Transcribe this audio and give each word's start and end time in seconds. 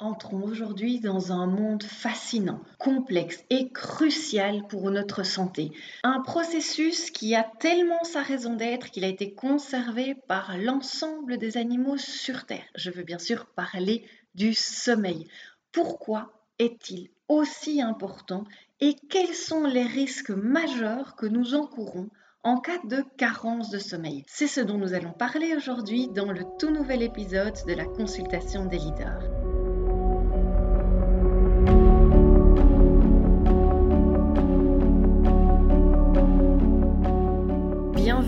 Entrons 0.00 0.42
aujourd'hui 0.42 0.98
dans 0.98 1.30
un 1.30 1.46
monde 1.46 1.84
fascinant, 1.84 2.60
complexe 2.80 3.44
et 3.48 3.70
crucial 3.70 4.66
pour 4.66 4.90
notre 4.90 5.22
santé. 5.22 5.70
Un 6.02 6.20
processus 6.20 7.12
qui 7.12 7.36
a 7.36 7.44
tellement 7.60 8.02
sa 8.02 8.20
raison 8.20 8.56
d'être 8.56 8.90
qu'il 8.90 9.04
a 9.04 9.08
été 9.08 9.34
conservé 9.34 10.16
par 10.26 10.58
l'ensemble 10.58 11.38
des 11.38 11.58
animaux 11.58 11.96
sur 11.96 12.44
Terre. 12.44 12.64
Je 12.74 12.90
veux 12.90 13.04
bien 13.04 13.20
sûr 13.20 13.46
parler 13.46 14.04
du 14.34 14.52
sommeil. 14.52 15.28
Pourquoi 15.70 16.32
est-il 16.58 17.10
aussi 17.28 17.80
important 17.80 18.44
et 18.80 18.96
quels 19.08 19.34
sont 19.34 19.64
les 19.64 19.86
risques 19.86 20.30
majeurs 20.30 21.14
que 21.14 21.26
nous 21.26 21.54
encourons 21.54 22.10
en 22.42 22.58
cas 22.58 22.80
de 22.82 23.04
carence 23.16 23.70
de 23.70 23.78
sommeil? 23.78 24.24
C'est 24.26 24.48
ce 24.48 24.60
dont 24.60 24.76
nous 24.76 24.92
allons 24.92 25.12
parler 25.12 25.54
aujourd'hui 25.54 26.08
dans 26.08 26.32
le 26.32 26.42
tout 26.58 26.70
nouvel 26.70 27.02
épisode 27.02 27.54
de 27.68 27.74
la 27.74 27.84
consultation 27.84 28.66
des 28.66 28.78
leaders. 28.78 29.43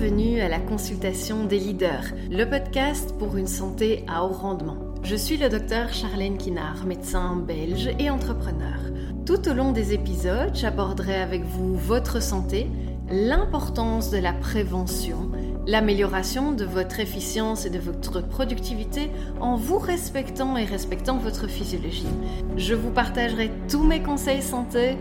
Bienvenue 0.07 0.41
à 0.41 0.49
la 0.49 0.61
consultation 0.61 1.47
des 1.47 1.59
leaders, 1.59 2.13
le 2.31 2.45
podcast 2.45 3.13
pour 3.19 3.37
une 3.37 3.49
santé 3.49 4.05
à 4.07 4.25
haut 4.25 4.33
rendement. 4.33 4.77
Je 5.03 5.17
suis 5.17 5.37
le 5.37 5.49
docteur 5.49 5.93
Charlène 5.93 6.39
Kinard, 6.39 6.87
médecin 6.87 7.35
belge 7.35 7.91
et 7.99 8.09
entrepreneur. 8.09 8.79
Tout 9.27 9.49
au 9.49 9.53
long 9.53 9.73
des 9.73 9.95
épisodes, 9.95 10.55
j'aborderai 10.55 11.17
avec 11.17 11.43
vous 11.43 11.75
votre 11.75 12.23
santé, 12.23 12.69
l'importance 13.11 14.11
de 14.11 14.19
la 14.19 14.33
prévention, 14.33 15.33
l'amélioration 15.67 16.53
de 16.53 16.65
votre 16.65 17.01
efficience 17.01 17.67
et 17.67 17.71
de 17.71 17.81
votre 17.81 18.21
productivité 18.21 19.11
en 19.41 19.57
vous 19.57 19.79
respectant 19.79 20.57
et 20.57 20.67
respectant 20.67 21.19
votre 21.19 21.49
physiologie. 21.49 22.07
Je 22.57 22.75
vous 22.75 22.93
partagerai 22.93 23.51
tous 23.69 23.83
mes 23.83 24.05
conseils 24.05 24.43
santé 24.43 24.97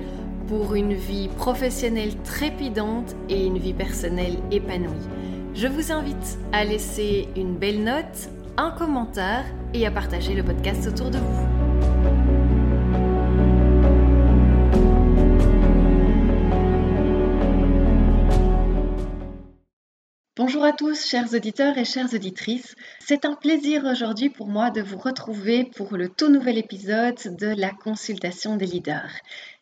pour 0.48 0.76
une 0.76 0.93
vie 0.93 1.29
professionnelle 1.29 2.15
trépidante 2.24 3.15
et 3.29 3.46
une 3.46 3.57
vie 3.57 3.74
personnelle 3.74 4.38
épanouie. 4.52 5.07
Je 5.54 5.68
vous 5.68 5.91
invite 5.91 6.37
à 6.52 6.63
laisser 6.63 7.27
une 7.35 7.55
belle 7.55 7.84
note, 7.84 8.29
un 8.57 8.71
commentaire 8.71 9.46
et 9.74 9.85
à 9.85 9.91
partager 9.91 10.34
le 10.34 10.43
podcast 10.43 10.87
autour 10.87 11.10
de 11.10 11.18
vous. 11.18 11.55
Bonjour 20.37 20.65
à 20.65 20.74
tous, 20.74 21.07
chers 21.07 21.34
auditeurs 21.34 21.77
et 21.77 21.85
chères 21.85 22.13
auditrices. 22.13 22.76
C'est 22.99 23.26
un 23.26 23.35
plaisir 23.35 23.85
aujourd'hui 23.85 24.30
pour 24.30 24.48
moi 24.48 24.70
de 24.70 24.82
vous 24.82 24.98
retrouver 24.98 25.63
pour 25.76 25.96
le 25.96 26.09
tout 26.09 26.30
nouvel 26.30 26.57
épisode 26.57 27.15
de 27.40 27.48
la 27.57 27.71
consultation 27.71 28.57
des 28.57 28.65
leaders. 28.65 29.12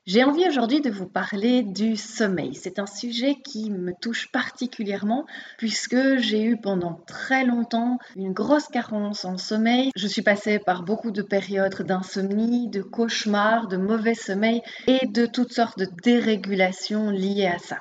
J'ai 0.05 0.25
envie 0.25 0.45
aujourd'hui 0.45 0.81
de 0.81 0.89
vous 0.89 1.07
parler 1.07 1.63
du 1.63 1.95
sommeil. 1.95 2.55
C'est 2.55 2.77
un 2.77 2.85
sujet 2.85 3.35
qui 3.35 3.71
me 3.71 3.93
touche 3.93 4.29
particulièrement 4.33 5.25
puisque 5.57 6.17
j'ai 6.17 6.43
eu 6.43 6.57
pendant 6.57 6.99
très 7.07 7.45
longtemps 7.45 7.99
une 8.17 8.33
grosse 8.33 8.67
carence 8.67 9.23
en 9.23 9.37
sommeil. 9.37 9.91
Je 9.95 10.07
suis 10.07 10.21
passée 10.21 10.59
par 10.59 10.83
beaucoup 10.83 11.11
de 11.11 11.21
périodes 11.21 11.83
d'insomnie, 11.83 12.67
de 12.67 12.81
cauchemars, 12.81 13.69
de 13.69 13.77
mauvais 13.77 14.13
sommeil 14.13 14.61
et 14.87 15.07
de 15.07 15.25
toutes 15.25 15.53
sortes 15.53 15.79
de 15.79 15.87
dérégulations 16.03 17.09
liées 17.09 17.47
à 17.47 17.57
ça. 17.57 17.77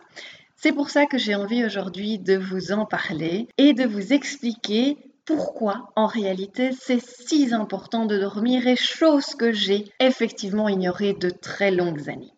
C'est 0.55 0.73
pour 0.73 0.91
ça 0.91 1.06
que 1.06 1.19
j'ai 1.19 1.34
envie 1.34 1.65
aujourd'hui 1.65 2.20
de 2.20 2.37
vous 2.37 2.70
en 2.70 2.87
parler 2.87 3.48
et 3.59 3.75
de 3.75 3.84
vous 3.84 4.12
expliquer 4.12 4.97
pourquoi 5.25 5.92
en 5.97 6.06
réalité 6.06 6.73
c'est 6.73 7.03
si 7.03 7.53
important 7.53 8.06
de 8.06 8.19
dormir 8.19 8.67
et 8.67 8.77
chose 8.77 9.34
que 9.34 9.53
j'ai 9.53 9.84
effectivement 10.01 10.69
ignorée 10.69 11.12
de 11.15 11.31
très 11.31 11.70
longues 11.70 12.09
années. 12.09 12.33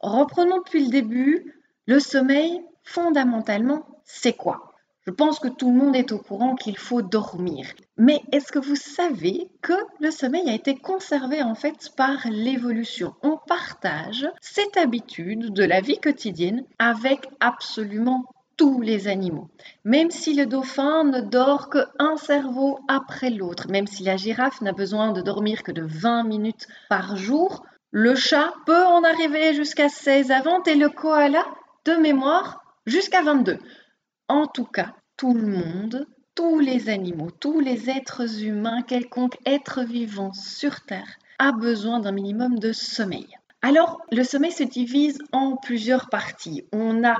Reprenons 0.00 0.58
depuis 0.58 0.84
le 0.84 0.90
début, 0.90 1.60
le 1.86 1.98
sommeil, 1.98 2.62
fondamentalement, 2.82 3.86
c'est 4.04 4.34
quoi? 4.34 4.74
Je 5.06 5.10
pense 5.10 5.38
que 5.38 5.48
tout 5.48 5.70
le 5.70 5.76
monde 5.76 5.96
est 5.96 6.12
au 6.12 6.18
courant 6.18 6.54
qu'il 6.54 6.78
faut 6.78 7.02
dormir. 7.02 7.66
Mais 7.98 8.22
est-ce 8.32 8.50
que 8.50 8.58
vous 8.58 8.76
savez 8.76 9.50
que 9.60 9.74
le 10.00 10.10
sommeil 10.10 10.48
a 10.48 10.54
été 10.54 10.76
conservé 10.76 11.42
en 11.42 11.54
fait 11.54 11.90
par 11.94 12.26
l'évolution? 12.30 13.14
On 13.22 13.38
partage 13.46 14.26
cette 14.40 14.78
habitude 14.78 15.52
de 15.52 15.64
la 15.64 15.82
vie 15.82 15.98
quotidienne 15.98 16.64
avec 16.78 17.28
absolument 17.40 18.24
tous 18.56 18.80
les 18.80 19.08
animaux. 19.08 19.48
Même 19.84 20.10
si 20.10 20.34
le 20.34 20.46
dauphin 20.46 21.04
ne 21.04 21.20
dort 21.20 21.70
qu'un 21.70 22.16
cerveau 22.16 22.78
après 22.88 23.30
l'autre, 23.30 23.68
même 23.68 23.86
si 23.86 24.02
la 24.02 24.16
girafe 24.16 24.60
n'a 24.60 24.72
besoin 24.72 25.12
de 25.12 25.20
dormir 25.20 25.62
que 25.62 25.72
de 25.72 25.82
20 25.82 26.24
minutes 26.24 26.66
par 26.88 27.16
jour, 27.16 27.64
le 27.90 28.14
chat 28.14 28.52
peut 28.66 28.84
en 28.84 29.04
arriver 29.04 29.54
jusqu'à 29.54 29.88
16 29.88 30.30
avant 30.30 30.62
et 30.64 30.74
le 30.74 30.88
koala, 30.88 31.44
de 31.84 31.92
mémoire, 31.92 32.60
jusqu'à 32.86 33.22
22. 33.22 33.58
En 34.28 34.46
tout 34.46 34.64
cas, 34.64 34.94
tout 35.16 35.34
le 35.34 35.46
monde, 35.46 36.06
tous 36.34 36.58
les 36.58 36.88
animaux, 36.88 37.30
tous 37.30 37.60
les 37.60 37.90
êtres 37.90 38.42
humains, 38.44 38.82
quelconque 38.82 39.36
être 39.46 39.84
vivant 39.84 40.32
sur 40.32 40.80
Terre, 40.80 41.18
a 41.38 41.52
besoin 41.52 42.00
d'un 42.00 42.12
minimum 42.12 42.58
de 42.58 42.72
sommeil. 42.72 43.28
Alors, 43.62 44.00
le 44.10 44.24
sommeil 44.24 44.52
se 44.52 44.64
divise 44.64 45.18
en 45.32 45.56
plusieurs 45.56 46.08
parties. 46.08 46.64
On 46.72 47.04
a 47.04 47.16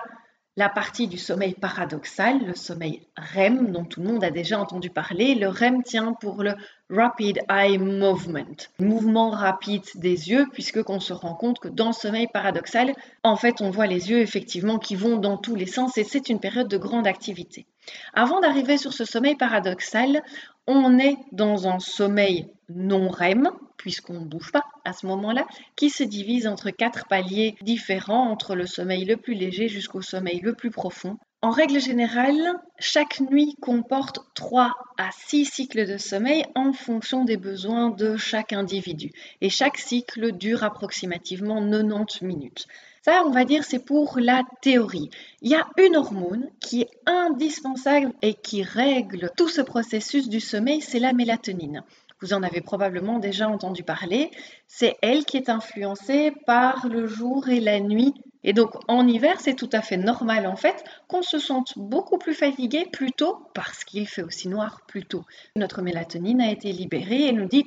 la 0.56 0.68
partie 0.68 1.08
du 1.08 1.18
sommeil 1.18 1.54
paradoxal, 1.54 2.38
le 2.46 2.54
sommeil 2.54 3.02
REM, 3.16 3.72
dont 3.72 3.84
tout 3.84 4.00
le 4.00 4.06
monde 4.06 4.22
a 4.22 4.30
déjà 4.30 4.58
entendu 4.60 4.88
parler. 4.88 5.34
Le 5.34 5.48
REM 5.48 5.82
tient 5.82 6.12
pour 6.12 6.44
le 6.44 6.54
Rapid 6.90 7.40
Eye 7.50 7.78
Movement, 7.78 8.68
mouvement 8.78 9.30
rapide 9.30 9.82
des 9.96 10.30
yeux, 10.30 10.46
puisque 10.52 10.82
qu'on 10.84 11.00
se 11.00 11.12
rend 11.12 11.34
compte 11.34 11.58
que 11.58 11.66
dans 11.68 11.88
le 11.88 11.92
sommeil 11.92 12.28
paradoxal, 12.32 12.94
en 13.24 13.36
fait, 13.36 13.60
on 13.62 13.70
voit 13.70 13.88
les 13.88 14.10
yeux 14.10 14.20
effectivement 14.20 14.78
qui 14.78 14.94
vont 14.94 15.16
dans 15.16 15.38
tous 15.38 15.56
les 15.56 15.66
sens 15.66 15.98
et 15.98 16.04
c'est 16.04 16.28
une 16.28 16.38
période 16.38 16.68
de 16.68 16.78
grande 16.78 17.08
activité. 17.08 17.66
Avant 18.12 18.40
d'arriver 18.40 18.76
sur 18.76 18.92
ce 18.92 19.04
sommeil 19.04 19.34
paradoxal, 19.34 20.22
on 20.68 20.98
est 20.98 21.16
dans 21.32 21.66
un 21.66 21.80
sommeil 21.80 22.46
non 22.68 23.08
REM, 23.08 23.50
puisqu'on 23.84 24.14
ne 24.14 24.24
bouge 24.24 24.50
pas 24.50 24.64
à 24.86 24.94
ce 24.94 25.04
moment-là, 25.04 25.46
qui 25.76 25.90
se 25.90 26.04
divise 26.04 26.46
entre 26.46 26.70
quatre 26.70 27.06
paliers 27.06 27.54
différents, 27.60 28.30
entre 28.30 28.54
le 28.54 28.64
sommeil 28.64 29.04
le 29.04 29.18
plus 29.18 29.34
léger 29.34 29.68
jusqu'au 29.68 30.00
sommeil 30.00 30.40
le 30.40 30.54
plus 30.54 30.70
profond. 30.70 31.18
En 31.42 31.50
règle 31.50 31.78
générale, 31.78 32.54
chaque 32.78 33.20
nuit 33.20 33.56
comporte 33.60 34.20
3 34.36 34.72
à 34.96 35.10
6 35.12 35.44
cycles 35.44 35.86
de 35.86 35.98
sommeil 35.98 36.46
en 36.54 36.72
fonction 36.72 37.26
des 37.26 37.36
besoins 37.36 37.90
de 37.90 38.16
chaque 38.16 38.54
individu. 38.54 39.12
Et 39.42 39.50
chaque 39.50 39.76
cycle 39.76 40.32
dure 40.32 40.64
approximativement 40.64 41.60
90 41.60 42.22
minutes. 42.24 42.66
Ça, 43.02 43.22
on 43.26 43.32
va 43.32 43.44
dire, 43.44 43.64
c'est 43.64 43.84
pour 43.84 44.18
la 44.18 44.44
théorie. 44.62 45.10
Il 45.42 45.50
y 45.50 45.54
a 45.54 45.68
une 45.76 45.96
hormone 45.96 46.48
qui 46.58 46.80
est 46.80 46.90
indispensable 47.04 48.14
et 48.22 48.32
qui 48.32 48.62
règle 48.62 49.30
tout 49.36 49.48
ce 49.48 49.60
processus 49.60 50.30
du 50.30 50.40
sommeil, 50.40 50.80
c'est 50.80 51.00
la 51.00 51.12
mélatonine. 51.12 51.84
Vous 52.24 52.32
en 52.32 52.42
avez 52.42 52.62
probablement 52.62 53.18
déjà 53.18 53.50
entendu 53.50 53.82
parler. 53.82 54.30
C'est 54.66 54.96
elle 55.02 55.26
qui 55.26 55.36
est 55.36 55.50
influencée 55.50 56.32
par 56.46 56.88
le 56.88 57.06
jour 57.06 57.50
et 57.50 57.60
la 57.60 57.80
nuit. 57.80 58.14
Et 58.44 58.54
donc 58.54 58.76
en 58.88 59.06
hiver, 59.06 59.34
c'est 59.40 59.52
tout 59.52 59.68
à 59.72 59.82
fait 59.82 59.98
normal 59.98 60.46
en 60.46 60.56
fait 60.56 60.82
qu'on 61.06 61.20
se 61.20 61.38
sente 61.38 61.74
beaucoup 61.76 62.16
plus 62.16 62.32
fatigué 62.32 62.86
plus 62.90 63.12
tôt 63.12 63.46
parce 63.52 63.84
qu'il 63.84 64.08
fait 64.08 64.22
aussi 64.22 64.48
noir 64.48 64.80
plus 64.88 65.04
tôt. 65.04 65.26
Notre 65.54 65.82
mélatonine 65.82 66.40
a 66.40 66.50
été 66.50 66.72
libérée 66.72 67.26
et 67.26 67.32
nous 67.32 67.44
dit 67.44 67.66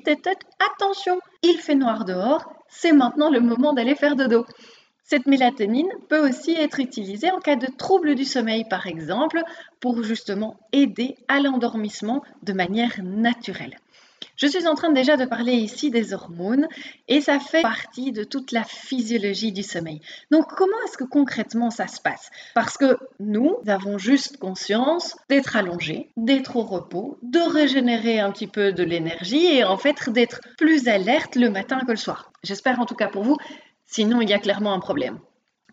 attention, 0.74 1.19
il 1.44 1.59
fait 1.59 1.75
noir 1.75 2.03
dehors, 2.03 2.51
c'est 2.68 2.94
maintenant 2.94 3.29
le 3.29 3.41
moment 3.41 3.74
d'aller 3.74 3.94
faire 3.94 4.16
dodo. 4.16 4.44
Cette 5.03 5.28
mélatonine 5.28 5.88
peut 6.09 6.28
aussi 6.28 6.53
être 6.53 6.79
utilisée 6.79 7.29
en 7.29 7.39
cas 7.39 7.56
de 7.57 7.68
trouble 7.68 8.16
du 8.16 8.25
sommeil, 8.25 8.66
par 8.68 8.88
exemple, 8.88 9.44
pour 9.79 10.01
justement 10.01 10.59
aider 10.74 11.16
à 11.28 11.39
l'endormissement 11.39 12.24
de 12.41 12.53
manière 12.53 13.01
naturelle. 13.03 13.78
Je 14.37 14.47
suis 14.47 14.67
en 14.67 14.75
train 14.75 14.91
déjà 14.91 15.17
de 15.17 15.25
parler 15.25 15.53
ici 15.53 15.91
des 15.91 16.13
hormones 16.13 16.67
et 17.07 17.21
ça 17.21 17.39
fait 17.39 17.62
partie 17.62 18.12
de 18.12 18.23
toute 18.23 18.51
la 18.51 18.63
physiologie 18.63 19.51
du 19.51 19.63
sommeil. 19.63 20.00
Donc 20.31 20.45
comment 20.56 20.77
est-ce 20.85 20.97
que 20.97 21.03
concrètement 21.03 21.69
ça 21.69 21.88
se 21.88 22.00
passe? 22.00 22.29
Parce 22.56 22.77
que 22.77 22.97
nous 23.19 23.57
avons 23.67 23.97
juste 23.97 24.38
conscience 24.38 25.15
d'être 25.29 25.56
allongé, 25.56 26.12
d'être 26.15 26.56
au 26.56 26.63
repos, 26.63 27.17
de 27.23 27.39
régénérer 27.39 28.19
un 28.19 28.31
petit 28.31 28.47
peu 28.47 28.71
de 28.71 28.83
l'énergie 28.83 29.45
et 29.47 29.63
en 29.63 29.77
fait 29.77 30.09
d'être 30.09 30.39
plus 30.57 30.88
alerte 30.88 31.35
le 31.35 31.50
matin 31.50 31.81
que 31.85 31.91
le 31.91 31.97
soir. 31.97 32.31
J'espère 32.44 32.79
en 32.79 32.85
tout 32.85 32.95
cas 32.95 33.07
pour 33.07 33.23
vous 33.23 33.38
Sinon, 33.89 34.19
il 34.21 34.29
y 34.29 34.33
a 34.33 34.39
clairement 34.39 34.73
un 34.73 34.79
problème. 34.79 35.17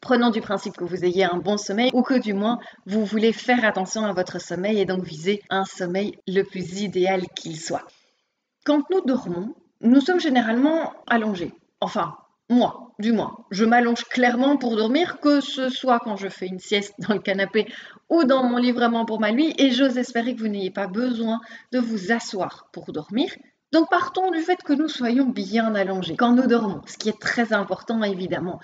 Prenons 0.00 0.31
du 0.31 0.41
principe 0.41 0.77
que 0.77 0.85
vous 0.85 1.05
ayez 1.05 1.25
un 1.25 1.39
bon 1.39 1.56
sommeil 1.56 1.91
ou 1.93 2.03
que 2.03 2.19
du 2.19 2.33
moins 2.33 2.61
vous 2.87 3.05
voulez 3.05 3.33
faire 3.33 3.65
attention 3.65 4.05
à 4.05 4.12
votre 4.12 4.41
sommeil 4.41 4.79
et 4.79 4.85
donc 4.85 5.03
viser 5.03 5.43
un 5.50 5.65
sommeil 5.65 6.17
le 6.29 6.43
plus 6.43 6.83
idéal 6.83 7.23
qu'il 7.35 7.59
soit. 7.59 7.85
Quand 8.65 8.89
nous 8.91 9.03
dormons, 9.03 9.55
nous 9.83 10.01
sommes 10.01 10.21
généralement 10.21 10.93
allongés. 11.07 11.53
Enfin, 11.81 12.17
moi, 12.49 12.95
du 12.99 13.13
moins. 13.13 13.37
Je 13.51 13.65
m'allonge 13.65 14.05
clairement 14.05 14.57
pour 14.57 14.77
dormir, 14.77 15.21
que 15.21 15.41
ce 15.41 15.69
soit 15.69 16.01
quand 16.01 16.17
je 16.17 16.29
fais 16.29 16.47
une 16.47 16.59
sieste 16.59 16.95
dans 16.99 17.15
le 17.15 17.21
canapé 17.21 17.67
ou 18.09 18.25
dans 18.25 18.43
mon 18.43 18.57
lit 18.57 18.73
vraiment 18.73 19.05
pour 19.05 19.21
ma 19.21 19.33
nuit. 19.33 19.55
Et 19.59 19.71
j'ose 19.71 19.99
espérer 19.99 20.35
que 20.35 20.41
vous 20.41 20.49
n'ayez 20.49 20.71
pas 20.71 20.87
besoin 20.87 21.41
de 21.73 21.79
vous 21.79 22.11
asseoir 22.13 22.69
pour 22.73 22.93
dormir. 22.93 23.31
Donc 23.73 23.91
partons 23.91 24.31
du 24.31 24.41
fait 24.41 24.63
que 24.63 24.73
nous 24.73 24.89
soyons 24.89 25.27
bien 25.27 25.75
allongés 25.75 26.17
quand 26.17 26.33
nous 26.33 26.47
dormons, 26.47 26.81
ce 26.87 26.97
qui 26.97 27.09
est 27.09 27.21
très 27.21 27.53
important 27.53 28.03
évidemment. 28.03 28.61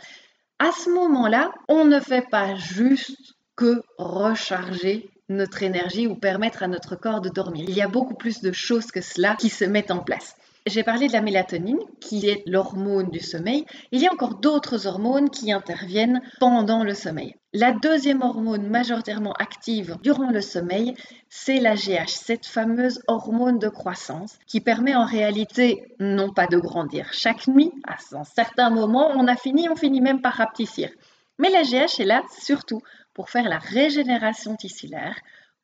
À 0.59 0.71
ce 0.73 0.89
moment-là, 0.91 1.51
on 1.69 1.85
ne 1.85 2.01
fait 2.01 2.27
pas 2.31 2.55
juste 2.55 3.35
que 3.57 3.83
recharger 3.99 5.11
notre 5.31 5.63
énergie 5.63 6.07
ou 6.07 6.15
permettre 6.15 6.63
à 6.63 6.69
notre 6.69 6.97
corps 6.97 7.23
de 7.23 7.31
dormir. 7.31 7.65
Il 7.69 7.75
y 7.75 7.81
a 7.81 7.89
beaucoup 7.89 8.15
plus 8.15 8.43
de 8.43 8.53
choses 8.53 8.87
que 8.87 9.01
cela 9.01 9.37
qui 9.37 9.49
se 9.49 9.65
mettent 9.65 9.91
en 9.91 10.01
place. 10.03 10.37
J'ai 10.67 10.83
parlé 10.83 11.07
de 11.07 11.15
la 11.15 11.23
mélatonine, 11.23 11.79
qui 12.01 12.29
est 12.29 12.43
l'hormone 12.47 13.09
du 13.09 13.21
sommeil. 13.21 13.65
Il 13.93 14.03
y 14.03 14.07
a 14.07 14.13
encore 14.13 14.35
d'autres 14.35 14.87
hormones 14.87 15.31
qui 15.31 15.53
interviennent 15.53 16.21
pendant 16.39 16.85
le 16.85 16.93
sommeil. 16.93 17.35
La 17.55 17.73
deuxième 17.73 18.21
hormone 18.21 18.69
majoritairement 18.69 19.33
active 19.33 19.97
durant 20.03 20.31
le 20.31 20.43
sommeil, 20.43 20.95
c'est 21.31 21.61
la 21.61 21.77
GH, 21.77 22.09
cette 22.09 22.47
fameuse 22.47 23.01
hormone 23.07 23.59
de 23.59 23.69
croissance 23.69 24.39
qui 24.47 24.61
permet 24.61 24.95
en 24.95 25.07
réalité 25.07 25.95
non 25.99 26.31
pas 26.31 26.47
de 26.47 26.59
grandir 26.59 27.09
chaque 27.13 27.49
nuit, 27.49 27.73
à 27.89 27.97
un 28.17 28.25
certain 28.25 28.69
moment 28.71 29.11
on 29.17 29.27
a 29.27 29.37
fini, 29.37 29.69
on 29.69 29.77
finit 29.77 30.03
même 30.03 30.21
par 30.21 30.35
rapetissir. 30.35 30.91
Mais 31.39 31.49
la 31.49 31.63
GH 31.63 32.01
est 32.01 32.05
là 32.05 32.23
surtout 32.39 32.83
pour 33.21 33.29
faire 33.29 33.51
la 33.51 33.59
régénération 33.59 34.57
tissulaire, 34.57 35.15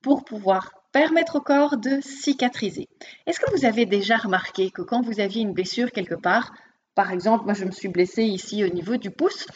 pour 0.03 0.27
pouvoir 0.27 0.75
permettre 0.93 1.37
au 1.37 1.41
corps 1.41 1.79
de 1.79 2.03
cicatriser. 2.03 2.87
Est-ce 3.25 3.41
que 3.41 3.51
vous 3.51 3.65
avez 3.65 3.87
déjà 3.87 4.19
remarqué 4.19 4.71
que 4.71 4.83
quand 4.83 5.01
vous 5.01 5.21
aviez 5.21 5.41
une 5.41 5.55
blessure 5.55 5.91
quelque 5.91 6.17
part, 6.17 6.53
par 6.95 7.11
exemple, 7.13 7.47
moi 7.47 7.55
je 7.55 7.65
me 7.65 7.71
suis 7.71 7.89
blessée 7.89 8.25
ici 8.25 8.63
au 8.63 8.69
niveau 8.69 8.99
du 8.99 9.11
pouce, 9.11 9.47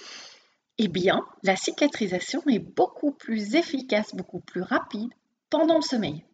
eh 0.78 0.88
bien, 0.88 1.20
la 1.42 1.56
cicatrisation 1.56 2.42
est 2.48 2.58
beaucoup 2.58 3.12
plus 3.12 3.54
efficace, 3.54 4.14
beaucoup 4.14 4.40
plus 4.40 4.62
rapide 4.62 5.10
pendant 5.50 5.76
le 5.76 5.82
sommeil. 5.82 6.24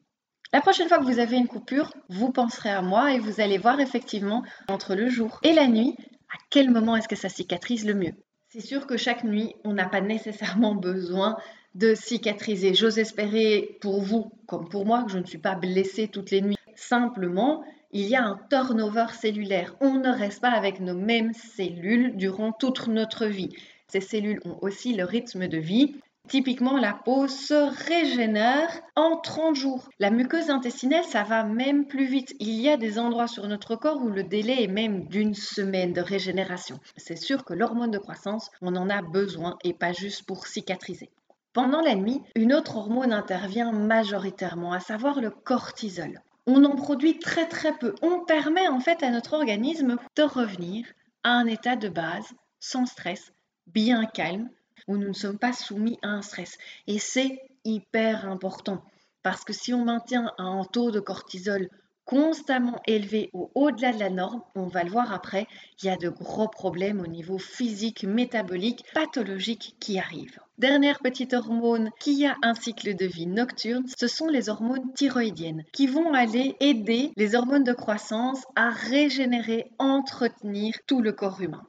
La 0.53 0.61
prochaine 0.61 0.87
fois 0.87 0.99
que 0.99 1.11
vous 1.13 1.19
avez 1.19 1.37
une 1.37 1.49
coupure, 1.49 1.93
vous 2.09 2.31
penserez 2.31 2.71
à 2.71 2.81
moi 2.81 3.13
et 3.13 3.19
vous 3.19 3.41
allez 3.41 3.59
voir 3.59 3.81
effectivement 3.81 4.45
entre 4.69 4.95
le 4.95 5.09
jour 5.09 5.41
et 5.43 5.53
la 5.53 5.67
nuit 5.67 5.97
à 6.33 6.39
quel 6.49 6.71
moment 6.71 6.95
est-ce 6.95 7.09
que 7.09 7.17
ça 7.17 7.29
cicatrise 7.29 7.85
le 7.85 7.95
mieux. 7.95 8.15
C'est 8.59 8.67
sûr 8.67 8.87
que 8.87 8.97
chaque 8.97 9.23
nuit, 9.23 9.55
on 9.65 9.75
n'a 9.75 9.85
pas 9.85 10.01
nécessairement 10.01 10.75
besoin 10.91 11.37
de 11.75 11.95
cicatriser. 11.95 12.73
J'ose 12.73 12.99
espérer 12.99 13.77
pour 13.83 14.01
vous, 14.01 14.33
comme 14.47 14.67
pour 14.71 14.87
moi, 14.87 15.03
que 15.05 15.11
je 15.11 15.19
ne 15.19 15.27
suis 15.27 15.37
pas 15.37 15.55
blessée 15.55 16.09
toutes 16.09 16.31
les 16.31 16.41
nuits. 16.41 16.57
Simplement, 16.75 17.65
il 17.93 18.07
y 18.07 18.17
a 18.17 18.25
un 18.25 18.41
turnover 18.49 19.09
cellulaire. 19.13 19.77
On 19.83 19.99
ne 19.99 20.09
reste 20.09 20.41
pas 20.41 20.53
avec 20.53 20.81
nos 20.81 20.95
mêmes 20.95 21.35
cellules 21.35 22.17
durant 22.17 22.51
toute 22.51 22.89
notre 22.89 23.27
vie. 23.27 23.55
Ces 23.89 24.01
cellules 24.01 24.41
ont 24.47 24.57
aussi 24.63 24.95
le 24.95 25.05
rythme 25.05 25.49
de 25.49 25.59
vie. 25.59 25.97
Typiquement, 26.29 26.77
la 26.77 26.93
peau 26.93 27.29
se 27.29 27.55
régénère 27.89 28.69
en 28.97 29.17
30 29.17 29.55
jours. 29.55 29.89
La 30.01 30.11
muqueuse 30.11 30.51
intestinale, 30.51 31.05
ça 31.05 31.23
va 31.23 31.45
même 31.45 31.87
plus 31.87 32.07
vite. 32.07 32.35
Il 32.41 32.61
y 32.61 32.69
a 32.69 32.77
des 32.77 32.99
endroits 32.99 33.29
sur 33.29 33.47
notre 33.47 33.77
corps 33.77 34.03
où 34.03 34.09
le 34.09 34.25
délai 34.25 34.65
est 34.65 34.69
même 34.69 35.07
d'une 35.07 35.35
semaine 35.35 35.93
de 35.93 36.01
régénération. 36.01 36.81
C'est 36.97 37.17
sûr 37.17 37.45
que 37.45 37.55
l'hormone 37.55 37.93
de 37.93 37.99
croissance, 37.99 38.51
on 38.61 38.75
en 38.75 38.91
a 38.91 39.03
besoin 39.03 39.57
et 39.63 39.73
pas 39.73 39.93
juste 39.93 40.27
pour 40.27 40.49
cicatriser. 40.49 41.11
Pendant 41.53 41.81
la 41.81 41.95
nuit, 41.95 42.21
une 42.35 42.53
autre 42.53 42.77
hormone 42.77 43.13
intervient 43.13 43.71
majoritairement, 43.71 44.73
à 44.73 44.81
savoir 44.81 45.21
le 45.21 45.31
cortisol. 45.31 46.21
On 46.47 46.65
en 46.65 46.75
produit 46.75 47.19
très 47.19 47.47
très 47.47 47.73
peu. 47.79 47.95
On 48.03 48.25
permet 48.25 48.67
en 48.69 48.81
fait 48.81 49.03
à 49.03 49.11
notre 49.11 49.35
organisme 49.35 49.97
de 50.17 50.23
revenir 50.23 50.87
à 51.23 51.31
un 51.31 51.47
état 51.47 51.77
de 51.77 51.89
base, 51.89 52.35
sans 52.59 52.85
stress, 52.85 53.33
bien 53.67 54.05
calme, 54.07 54.51
où 54.89 54.97
nous 54.97 55.09
ne 55.09 55.13
sommes 55.13 55.39
pas 55.39 55.53
soumis 55.53 55.99
à 56.03 56.09
un 56.09 56.23
stress. 56.23 56.59
Et 56.87 56.99
c'est 56.99 57.41
hyper 57.65 58.29
important 58.29 58.83
parce 59.23 59.45
que 59.45 59.53
si 59.53 59.75
on 59.75 59.85
maintient 59.85 60.33
un 60.39 60.65
taux 60.65 60.91
de 60.91 61.01
cortisol 61.01 61.69
constamment 62.07 62.81
élevé 62.87 63.29
ou 63.33 63.51
au-delà 63.55 63.93
de 63.93 63.99
la 63.99 64.09
norme, 64.09 64.41
on 64.55 64.69
va 64.69 64.85
le 64.85 64.91
voir 64.91 65.13
après, 65.13 65.49
il 65.83 65.87
y 65.87 65.89
a 65.91 65.97
de 65.97 66.09
gros 66.09 66.49
problèmes 66.49 67.01
au 67.01 67.09
niveau 67.09 67.37
physique, 67.37 68.05
métabolique, 68.05 68.85
pathologique 68.95 69.75
qui 69.81 69.99
arrivent. 69.99 70.39
Dernière 70.59 71.01
petite 71.01 71.35
hormone 71.35 71.91
qui 71.99 72.25
a 72.25 72.37
un 72.43 72.55
cycle 72.55 72.95
de 72.95 73.05
vie 73.05 73.27
nocturne, 73.27 73.85
ce 73.99 74.07
sont 74.07 74.29
les 74.29 74.49
hormones 74.49 74.93
thyroïdiennes 74.95 75.65
qui 75.73 75.89
vont 75.89 76.15
aller 76.15 76.57
aider 76.61 77.11
les 77.17 77.35
hormones 77.35 77.65
de 77.65 77.73
croissance 77.73 78.45
à 78.55 78.71
régénérer, 78.71 79.73
entretenir 79.79 80.75
tout 80.87 81.03
le 81.03 81.13
corps 81.13 81.43
humain. 81.43 81.67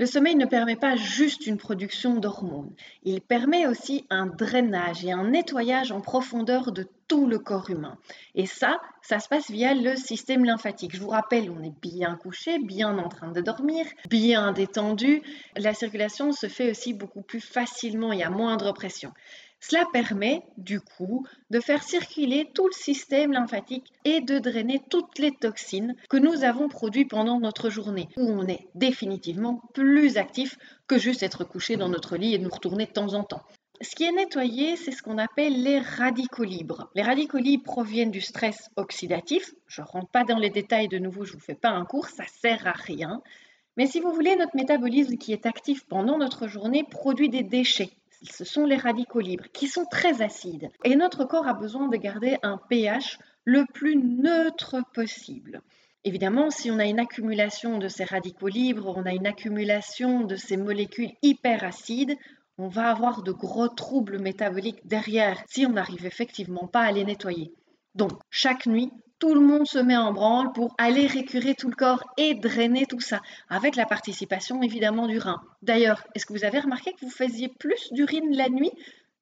Le 0.00 0.06
sommeil 0.06 0.34
ne 0.34 0.46
permet 0.46 0.76
pas 0.76 0.96
juste 0.96 1.46
une 1.46 1.58
production 1.58 2.14
d'hormones, 2.14 2.72
il 3.02 3.20
permet 3.20 3.66
aussi 3.66 4.06
un 4.08 4.24
drainage 4.24 5.04
et 5.04 5.12
un 5.12 5.28
nettoyage 5.28 5.92
en 5.92 6.00
profondeur 6.00 6.72
de 6.72 6.88
tout 7.06 7.26
le 7.26 7.38
corps 7.38 7.68
humain. 7.68 7.98
Et 8.34 8.46
ça, 8.46 8.80
ça 9.02 9.18
se 9.18 9.28
passe 9.28 9.50
via 9.50 9.74
le 9.74 9.96
système 9.96 10.46
lymphatique. 10.46 10.96
Je 10.96 11.02
vous 11.02 11.10
rappelle, 11.10 11.50
on 11.50 11.62
est 11.62 11.78
bien 11.82 12.14
couché, 12.16 12.58
bien 12.58 12.96
en 12.96 13.10
train 13.10 13.30
de 13.30 13.42
dormir, 13.42 13.84
bien 14.08 14.52
détendu. 14.52 15.20
La 15.54 15.74
circulation 15.74 16.32
se 16.32 16.46
fait 16.46 16.70
aussi 16.70 16.94
beaucoup 16.94 17.20
plus 17.20 17.42
facilement, 17.42 18.14
il 18.14 18.20
y 18.20 18.22
a 18.22 18.30
moindre 18.30 18.72
pression. 18.72 19.12
Cela 19.60 19.84
permet, 19.92 20.42
du 20.56 20.80
coup, 20.80 21.26
de 21.50 21.60
faire 21.60 21.82
circuler 21.82 22.50
tout 22.54 22.66
le 22.66 22.72
système 22.72 23.32
lymphatique 23.32 23.92
et 24.06 24.22
de 24.22 24.38
drainer 24.38 24.80
toutes 24.88 25.18
les 25.18 25.32
toxines 25.32 25.94
que 26.08 26.16
nous 26.16 26.44
avons 26.44 26.68
produites 26.68 27.10
pendant 27.10 27.38
notre 27.38 27.68
journée, 27.68 28.08
où 28.16 28.22
on 28.22 28.46
est 28.46 28.68
définitivement 28.74 29.62
plus 29.74 30.16
actif 30.16 30.58
que 30.86 30.98
juste 30.98 31.22
être 31.22 31.44
couché 31.44 31.76
dans 31.76 31.90
notre 31.90 32.16
lit 32.16 32.34
et 32.34 32.38
nous 32.38 32.48
retourner 32.48 32.86
de 32.86 32.92
temps 32.92 33.12
en 33.12 33.22
temps. 33.22 33.42
Ce 33.82 33.94
qui 33.94 34.04
est 34.04 34.12
nettoyé, 34.12 34.76
c'est 34.76 34.92
ce 34.92 35.02
qu'on 35.02 35.18
appelle 35.18 35.62
les 35.62 35.78
radicaux 35.78 36.44
libres. 36.44 36.90
Les 36.94 37.02
radicaux 37.02 37.38
libres 37.38 37.64
proviennent 37.64 38.10
du 38.10 38.20
stress 38.20 38.70
oxydatif. 38.76 39.54
Je 39.66 39.82
ne 39.82 39.86
rentre 39.86 40.10
pas 40.10 40.24
dans 40.24 40.38
les 40.38 40.50
détails 40.50 40.88
de 40.88 40.98
nouveau, 40.98 41.24
je 41.24 41.32
ne 41.32 41.38
vous 41.38 41.44
fais 41.44 41.54
pas 41.54 41.70
un 41.70 41.84
cours, 41.84 42.08
ça 42.08 42.24
sert 42.26 42.66
à 42.66 42.72
rien. 42.72 43.22
Mais 43.76 43.86
si 43.86 44.00
vous 44.00 44.12
voulez, 44.12 44.36
notre 44.36 44.56
métabolisme 44.56 45.16
qui 45.16 45.32
est 45.32 45.46
actif 45.46 45.86
pendant 45.86 46.18
notre 46.18 46.48
journée 46.48 46.84
produit 46.84 47.28
des 47.28 47.42
déchets 47.42 47.90
ce 48.22 48.44
sont 48.44 48.66
les 48.66 48.76
radicaux 48.76 49.20
libres 49.20 49.46
qui 49.52 49.66
sont 49.66 49.84
très 49.84 50.22
acides. 50.22 50.70
Et 50.84 50.96
notre 50.96 51.24
corps 51.24 51.48
a 51.48 51.54
besoin 51.54 51.88
de 51.88 51.96
garder 51.96 52.36
un 52.42 52.58
pH 52.58 53.18
le 53.44 53.64
plus 53.72 53.96
neutre 53.96 54.76
possible. 54.94 55.62
Évidemment, 56.04 56.50
si 56.50 56.70
on 56.70 56.78
a 56.78 56.86
une 56.86 57.00
accumulation 57.00 57.78
de 57.78 57.88
ces 57.88 58.04
radicaux 58.04 58.48
libres, 58.48 58.94
on 58.96 59.04
a 59.04 59.12
une 59.12 59.26
accumulation 59.26 60.24
de 60.24 60.36
ces 60.36 60.56
molécules 60.56 61.12
hyper 61.22 61.62
acides, 61.64 62.16
on 62.56 62.68
va 62.68 62.90
avoir 62.90 63.22
de 63.22 63.32
gros 63.32 63.68
troubles 63.68 64.18
métaboliques 64.18 64.86
derrière 64.86 65.42
si 65.46 65.66
on 65.66 65.72
n'arrive 65.72 66.06
effectivement 66.06 66.66
pas 66.66 66.82
à 66.82 66.92
les 66.92 67.04
nettoyer. 67.04 67.52
Donc, 67.94 68.12
chaque 68.30 68.66
nuit, 68.66 68.90
tout 69.18 69.34
le 69.34 69.40
monde 69.40 69.66
se 69.66 69.78
met 69.78 69.96
en 69.96 70.12
branle 70.12 70.52
pour 70.52 70.74
aller 70.78 71.06
récurer 71.06 71.54
tout 71.54 71.68
le 71.68 71.76
corps 71.76 72.02
et 72.16 72.34
drainer 72.34 72.86
tout 72.86 73.00
ça, 73.00 73.20
avec 73.48 73.76
la 73.76 73.84
participation 73.84 74.62
évidemment 74.62 75.06
du 75.06 75.18
rein. 75.18 75.40
D'ailleurs, 75.62 76.06
est-ce 76.14 76.24
que 76.24 76.32
vous 76.32 76.44
avez 76.44 76.58
remarqué 76.58 76.92
que 76.92 77.04
vous 77.04 77.10
faisiez 77.10 77.48
plus 77.48 77.92
d'urine 77.92 78.34
la 78.34 78.48
nuit? 78.48 78.72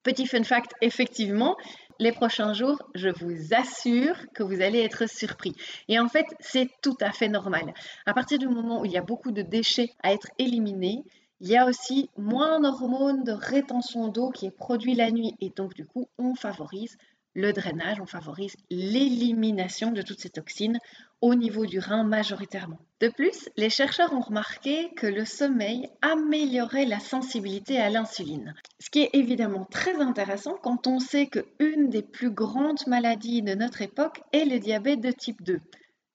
Petit 0.04 0.26
fun 0.26 0.45
fact, 0.45 0.73
effectivement, 0.81 1.57
les 1.99 2.12
prochains 2.12 2.52
jours, 2.52 2.81
je 2.95 3.09
vous 3.09 3.52
assure 3.52 4.14
que 4.33 4.45
vous 4.45 4.62
allez 4.62 4.78
être 4.78 5.11
surpris. 5.11 5.54
Et 5.88 5.99
en 5.99 6.09
fait, 6.09 6.26
c'est 6.38 6.71
tout 6.81 6.97
à 7.00 7.11
fait 7.11 7.28
normal. 7.28 7.75
À 8.07 8.14
partir 8.14 8.38
du 8.38 8.47
moment 8.49 8.81
où 8.81 8.85
il 8.85 8.93
y 8.93 8.99
a 8.99 9.02
beaucoup 9.02 9.33
de 9.33 9.43
déchets 9.43 9.90
à 10.04 10.12
être 10.12 10.28
éliminés, 10.38 11.02
il 11.40 11.49
y 11.49 11.57
a 11.57 11.66
aussi 11.66 12.09
moins 12.16 12.61
d'hormones 12.61 13.25
de 13.25 13.33
rétention 13.33 14.09
d'eau 14.09 14.31
qui 14.31 14.47
est 14.47 14.57
produit 14.57 14.95
la 14.95 15.11
nuit 15.11 15.35
et 15.40 15.50
donc 15.50 15.75
du 15.75 15.85
coup, 15.85 16.09
on 16.19 16.35
favorise 16.35 16.97
le 17.35 17.52
drainage, 17.52 18.00
on 18.00 18.06
favorise 18.06 18.56
l'élimination 18.70 19.92
de 19.92 20.02
toutes 20.02 20.20
ces 20.20 20.30
toxines 20.30 20.78
au 21.20 21.35
niveau 21.35 21.66
du 21.66 21.78
rein 21.78 22.04
majoritairement. 22.04 22.78
De 23.00 23.08
plus, 23.08 23.49
les 23.56 23.70
chercheurs 23.70 24.12
ont 24.12 24.20
remarqué 24.20 24.90
que 24.97 25.06
le 25.06 25.25
sommeil 25.25 25.88
améliorait 26.02 26.85
la 26.85 27.00
sensibilité 27.00 27.78
à 27.78 27.90
l'insuline. 27.90 28.54
Ce 28.80 28.90
qui 28.90 29.02
est 29.02 29.11
évidemment 29.12 29.66
très 29.70 30.00
intéressant 30.00 30.56
quand 30.62 30.87
on 30.87 30.99
sait 30.99 31.26
qu'une 31.28 31.90
des 31.90 32.02
plus 32.02 32.30
grandes 32.30 32.87
maladies 32.87 33.42
de 33.42 33.54
notre 33.54 33.82
époque 33.82 34.20
est 34.32 34.44
le 34.44 34.58
diabète 34.58 35.00
de 35.00 35.11
type 35.11 35.42
2. 35.42 35.61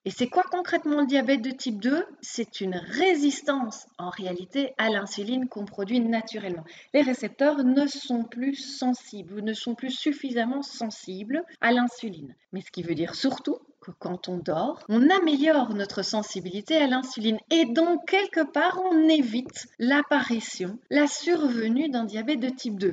Et 0.06 0.12
c'est 0.12 0.28
quoi 0.28 0.44
concrètement 0.44 1.00
le 1.00 1.08
diabète 1.08 1.42
de 1.42 1.52
type 1.52 1.80
2 1.80 2.06
C'est 2.22 2.60
une 2.60 2.76
résistance 2.76 3.88
en 3.98 4.10
réalité 4.10 4.74
à 4.78 4.90
l'insuline 4.90 5.48
qu'on 5.48 5.64
produit 5.64 6.02
naturellement. 6.02 6.66
Les 6.94 7.04
récepteurs 7.04 7.64
ne 7.64 7.88
sont 7.88 8.26
plus 8.26 8.56
sensibles 8.56 9.36
ou 9.36 9.42
ne 9.42 9.54
sont 9.54 9.76
plus 9.76 9.92
suffisamment 9.92 10.62
sensibles 10.62 11.42
à 11.62 11.72
l'insuline. 11.72 12.36
Mais 12.52 12.60
ce 12.60 12.72
qui 12.72 12.84
veut 12.84 12.96
dire 12.96 13.16
surtout 13.16 13.60
que 13.80 13.92
quand 13.92 14.28
on 14.28 14.38
dort, 14.38 14.80
on 14.90 15.10
améliore 15.10 15.74
notre 15.74 16.04
sensibilité 16.04 16.76
à 16.78 16.88
l'insuline 16.88 17.40
et 17.50 17.64
donc 17.66 18.06
quelque 18.06 18.44
part 18.44 18.82
on 18.92 19.08
évite 19.08 19.68
l'apparition, 19.80 20.80
la 20.90 21.08
survenue 21.08 21.88
d'un 21.88 22.04
diabète 22.04 22.42
de 22.42 22.50
type 22.50 22.78
2. 22.78 22.92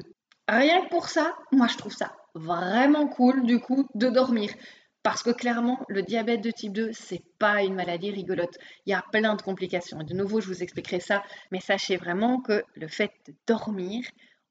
Rien 0.48 0.82
que 0.82 0.90
pour 0.90 1.08
ça, 1.08 1.34
moi 1.50 1.66
je 1.66 1.76
trouve 1.76 1.94
ça 1.94 2.12
vraiment 2.34 3.08
cool 3.08 3.42
du 3.44 3.58
coup 3.58 3.86
de 3.94 4.08
dormir. 4.08 4.50
Parce 5.02 5.22
que 5.22 5.30
clairement, 5.30 5.78
le 5.88 6.02
diabète 6.02 6.42
de 6.42 6.50
type 6.50 6.72
2, 6.72 6.90
c'est 6.92 7.22
pas 7.38 7.62
une 7.62 7.74
maladie 7.74 8.10
rigolote. 8.10 8.58
Il 8.84 8.90
y 8.90 8.94
a 8.94 9.02
plein 9.12 9.34
de 9.34 9.42
complications. 9.42 10.00
Et 10.00 10.04
de 10.04 10.14
nouveau, 10.14 10.40
je 10.40 10.48
vous 10.48 10.62
expliquerai 10.62 11.00
ça, 11.00 11.22
mais 11.50 11.60
sachez 11.60 11.96
vraiment 11.96 12.40
que 12.40 12.62
le 12.74 12.86
fait 12.86 13.12
de 13.26 13.34
dormir 13.46 14.04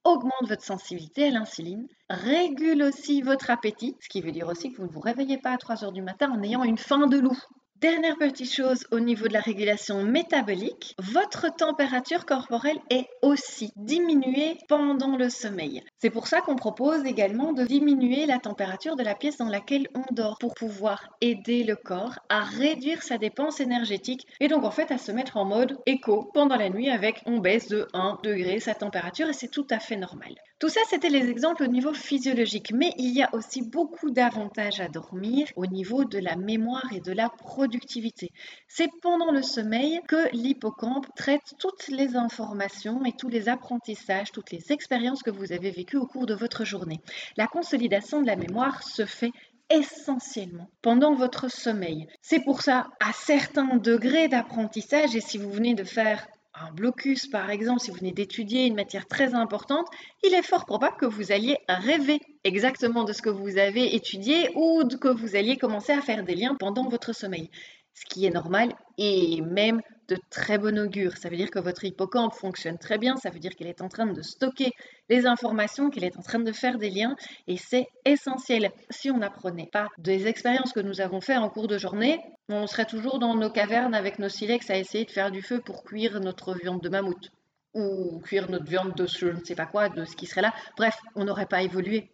augmente 0.04 0.48
votre 0.48 0.64
sensibilité 0.64 1.28
à 1.28 1.32
l'insuline, 1.32 1.88
régule 2.10 2.84
aussi 2.84 3.22
votre 3.22 3.52
appétit, 3.52 3.96
ce 4.00 4.10
qui 4.10 4.22
veut 4.22 4.32
dire 4.32 4.48
aussi 4.48 4.72
que 4.72 4.78
vous 4.78 4.88
ne 4.88 4.92
vous 4.92 5.02
réveillez 5.02 5.38
pas 5.38 5.52
à 5.52 5.58
3 5.58 5.84
heures 5.84 5.92
du 5.92 6.02
matin 6.02 6.32
en 6.32 6.42
ayant 6.42 6.64
une 6.64 6.78
faim 6.78 7.08
de 7.08 7.20
loup. 7.20 7.38
Dernière 7.76 8.18
petite 8.18 8.52
chose 8.52 8.86
au 8.92 9.00
niveau 9.00 9.28
de 9.28 9.34
la 9.34 9.40
régulation 9.40 10.04
métabolique, 10.04 10.96
votre 10.98 11.54
température 11.56 12.26
corporelle 12.26 12.80
est 12.90 13.08
aussi 13.22 13.72
diminuée 13.78 14.58
pendant 14.68 15.16
le 15.16 15.30
sommeil. 15.30 15.84
C'est 16.02 16.10
pour 16.10 16.28
ça 16.28 16.40
qu'on 16.40 16.56
propose 16.56 17.04
également 17.04 17.52
de 17.52 17.66
diminuer 17.66 18.26
la 18.26 18.40
température 18.40 18.96
de 18.96 19.04
la 19.04 19.16
pièce 19.16 19.36
dans 19.36 19.50
laquelle 19.50 19.90
on 19.94 20.14
dort 20.14 20.38
pour 20.40 20.54
pouvoir 20.54 21.10
aider 21.20 21.66
le 21.66 21.76
corps 21.76 22.20
à 22.30 22.42
réduire 22.42 23.04
sa 23.04 23.18
dépense 23.18 23.60
énergétique 23.60 24.26
et 24.40 24.48
donc 24.48 24.64
en 24.64 24.72
fait 24.72 24.92
à 24.92 24.98
se 24.98 25.12
mettre 25.12 25.36
en 25.36 25.44
mode 25.44 25.78
éco 25.86 26.32
pendant 26.34 26.56
la 26.56 26.70
nuit 26.70 26.90
avec 26.90 27.22
on 27.26 27.40
baisse 27.40 27.68
de 27.68 27.86
1 27.92 28.20
degré 28.24 28.62
sa 28.62 28.76
température 28.76 29.28
et 29.28 29.34
c'est 29.34 29.50
tout 29.50 29.68
à 29.70 29.80
fait 29.80 29.98
normal. 29.98 30.36
Tout 30.60 30.68
ça, 30.68 30.82
c'était 30.90 31.08
les 31.08 31.30
exemples 31.30 31.64
au 31.64 31.68
niveau 31.68 31.94
physiologique, 31.94 32.74
mais 32.74 32.92
il 32.98 33.16
y 33.16 33.24
a 33.24 33.34
aussi 33.34 33.62
beaucoup 33.62 34.10
d'avantages 34.12 34.82
à 34.82 34.90
dormir 34.90 35.48
au 35.56 35.66
niveau 35.66 36.04
de 36.04 36.20
la 36.20 36.36
mémoire 36.36 36.84
et 36.92 37.00
de 37.00 37.14
la 37.14 37.30
productivité. 37.30 38.34
C'est 38.68 38.90
pendant 39.02 39.32
le 39.32 39.42
sommeil 39.42 40.02
que 40.10 40.30
l'hippocampe 40.36 41.08
traite 41.16 41.54
toutes 41.60 41.88
les 41.88 42.18
informations 42.18 43.06
et 43.06 43.14
tous 43.14 43.30
les 43.30 43.48
apprentissages, 43.48 44.34
toutes 44.34 44.52
les 44.52 44.74
expériences 44.74 45.24
que 45.24 45.32
vous 45.32 45.54
avez 45.54 45.72
vécues 45.72 45.89
au 45.98 46.06
cours 46.06 46.26
de 46.26 46.34
votre 46.34 46.66
journée. 46.66 47.02
La 47.38 47.48
consolidation 47.48 48.22
de 48.22 48.28
la 48.28 48.36
mémoire 48.36 48.84
se 48.84 49.06
fait 49.06 49.32
essentiellement 49.70 50.70
pendant 50.82 51.14
votre 51.14 51.50
sommeil. 51.50 52.08
C'est 52.22 52.44
pour 52.44 52.62
ça, 52.62 52.88
à 53.00 53.14
certains 53.14 53.78
degrés 53.78 54.28
d'apprentissage, 54.28 55.16
et 55.16 55.22
si 55.22 55.38
vous 55.38 55.52
venez 55.52 55.76
de 55.76 55.84
faire 55.84 56.28
un 56.54 56.72
blocus, 56.72 57.28
par 57.28 57.50
exemple, 57.50 57.80
si 57.80 57.92
vous 57.92 57.98
venez 57.98 58.12
d'étudier 58.12 58.66
une 58.66 58.76
matière 58.76 59.08
très 59.08 59.34
importante, 59.34 59.88
il 60.24 60.34
est 60.34 60.44
fort 60.44 60.66
probable 60.66 60.98
que 60.98 61.06
vous 61.06 61.32
alliez 61.32 61.58
rêver 61.68 62.20
exactement 62.44 63.04
de 63.04 63.14
ce 63.14 63.22
que 63.22 63.30
vous 63.30 63.58
avez 63.58 63.96
étudié 63.96 64.50
ou 64.56 64.84
que 64.84 65.08
vous 65.08 65.36
alliez 65.36 65.58
commencer 65.58 65.94
à 65.94 66.02
faire 66.02 66.24
des 66.24 66.36
liens 66.36 66.56
pendant 66.56 66.90
votre 66.90 67.14
sommeil. 67.14 67.50
Ce 67.94 68.06
qui 68.06 68.26
est 68.26 68.32
normal 68.32 68.74
et 68.98 69.42
même 69.42 69.82
de 70.10 70.18
très 70.30 70.58
bon 70.58 70.78
augure. 70.78 71.18
Ça 71.18 71.30
veut 71.30 71.38
dire 71.38 71.52
que 71.52 71.60
votre 71.60 71.86
hippocampe 71.86 72.34
fonctionne 72.34 72.78
très 72.78 72.98
bien, 72.98 73.16
ça 73.16 73.30
veut 73.30 73.40
dire 73.40 73.56
qu'il 73.56 73.68
est 73.68 73.82
en 73.82 73.88
train 73.88 74.08
de 74.08 74.22
stocker 74.22 74.72
les 75.08 75.26
informations, 75.26 75.90
qu'il 75.90 76.04
est 76.04 76.18
en 76.18 76.22
train 76.22 76.40
de 76.40 76.52
faire 76.52 76.78
des 76.78 76.90
liens 76.90 77.16
et 77.48 77.58
c'est 77.58 77.88
essentiel. 78.06 78.72
Si 78.90 79.12
on 79.12 79.18
n'apprenait 79.18 79.70
pas 79.72 79.88
des 79.98 80.28
expériences 80.28 80.74
que 80.74 80.80
nous 80.80 81.00
avons 81.00 81.22
faites 81.22 81.38
en 81.38 81.50
cours 81.50 81.68
de 81.68 81.78
journée, 81.78 82.20
on 82.50 82.66
serait 82.68 82.86
toujours 82.86 83.20
dans 83.20 83.36
nos 83.36 83.50
cavernes 83.50 83.94
avec 83.94 84.20
nos 84.20 84.30
silex 84.30 84.70
à 84.70 84.78
essayer 84.78 85.06
de 85.06 85.12
faire 85.12 85.32
du 85.32 85.42
feu 85.42 85.62
pour 85.64 85.84
cuire 85.84 86.20
notre 86.20 86.56
viande 86.56 86.82
de 86.82 86.90
mammouth 86.90 87.32
ou 87.76 88.20
cuire 88.24 88.50
notre 88.50 88.66
viande 88.66 88.96
de 88.96 89.06
je 89.06 89.28
ne 89.28 89.44
sais 89.44 89.56
pas 89.56 89.68
quoi, 89.68 89.90
de 89.90 90.04
ce 90.06 90.16
qui 90.16 90.26
serait 90.26 90.42
là. 90.42 90.54
Bref, 90.76 90.98
on 91.16 91.26
n'aurait 91.26 91.46
pas 91.46 91.62
évolué. 91.62 92.10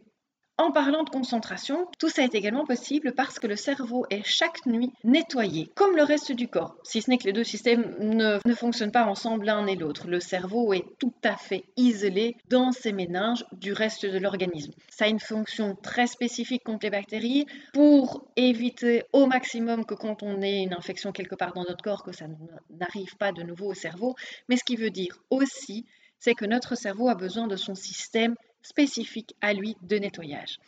En 0.57 0.71
parlant 0.71 1.03
de 1.03 1.09
concentration, 1.09 1.89
tout 1.99 2.07
ça 2.07 2.23
est 2.23 2.33
également 2.33 2.65
possible 2.65 3.13
parce 3.13 3.39
que 3.39 3.47
le 3.47 3.57
cerveau 3.57 4.05
est 4.09 4.23
chaque 4.23 4.65
nuit 4.65 4.93
nettoyé, 5.03 5.69
comme 5.75 5.97
le 5.97 6.03
reste 6.03 6.31
du 6.31 6.47
corps, 6.47 6.77
si 6.81 7.01
ce 7.01 7.09
n'est 7.09 7.17
que 7.17 7.25
les 7.25 7.33
deux 7.33 7.43
systèmes 7.43 7.93
ne, 7.99 8.39
fonctionnent 8.55 8.93
pas 8.93 9.05
ensemble 9.05 9.45
l'un 9.45 9.67
et 9.67 9.75
l'autre. 9.75 10.07
Le 10.07 10.21
cerveau 10.21 10.71
est 10.71 10.85
tout 10.97 11.13
à 11.25 11.35
fait 11.35 11.65
isolé 11.75 12.37
dans 12.47 12.71
ses 12.71 12.93
méninges 12.93 13.45
du 13.51 13.73
reste 13.73 14.05
de 14.05 14.17
l'organisme. 14.17 14.71
Ça 14.89 15.05
a 15.05 15.07
une 15.09 15.19
fonction 15.19 15.75
très 15.75 16.07
spécifique 16.07 16.63
contre 16.63 16.85
les 16.85 16.89
bactéries 16.89 17.45
pour 17.73 18.25
éviter 18.37 19.03
au 19.11 19.25
maximum 19.25 19.83
que 19.83 19.93
quand 19.93 20.23
on 20.23 20.41
ait 20.41 20.63
une 20.63 20.73
infection 20.73 21.11
quelque 21.11 21.35
part 21.35 21.51
dans 21.51 21.65
notre 21.65 21.83
corps, 21.83 22.03
que 22.03 22.13
ça 22.13 22.27
n'arrive 22.69 23.17
pas 23.17 23.33
de 23.33 23.43
nouveau 23.43 23.71
au 23.71 23.73
cerveau, 23.73 24.15
mais 24.47 24.55
ce 24.55 24.63
qui 24.63 24.77
veut 24.77 24.89
dire 24.89 25.17
aussi 25.29 25.85
c'est 26.17 26.33
que 26.33 26.45
notre 26.45 26.75
cerveau 26.75 27.09
a 27.09 27.13
besoin 27.13 27.45
de 27.45 27.55
son 27.55 27.75
système 27.75 28.35
spécifique 28.65 29.35
à 29.41 29.53
lui 29.53 29.77
de 29.81 29.97
nettoyage. 29.97 30.59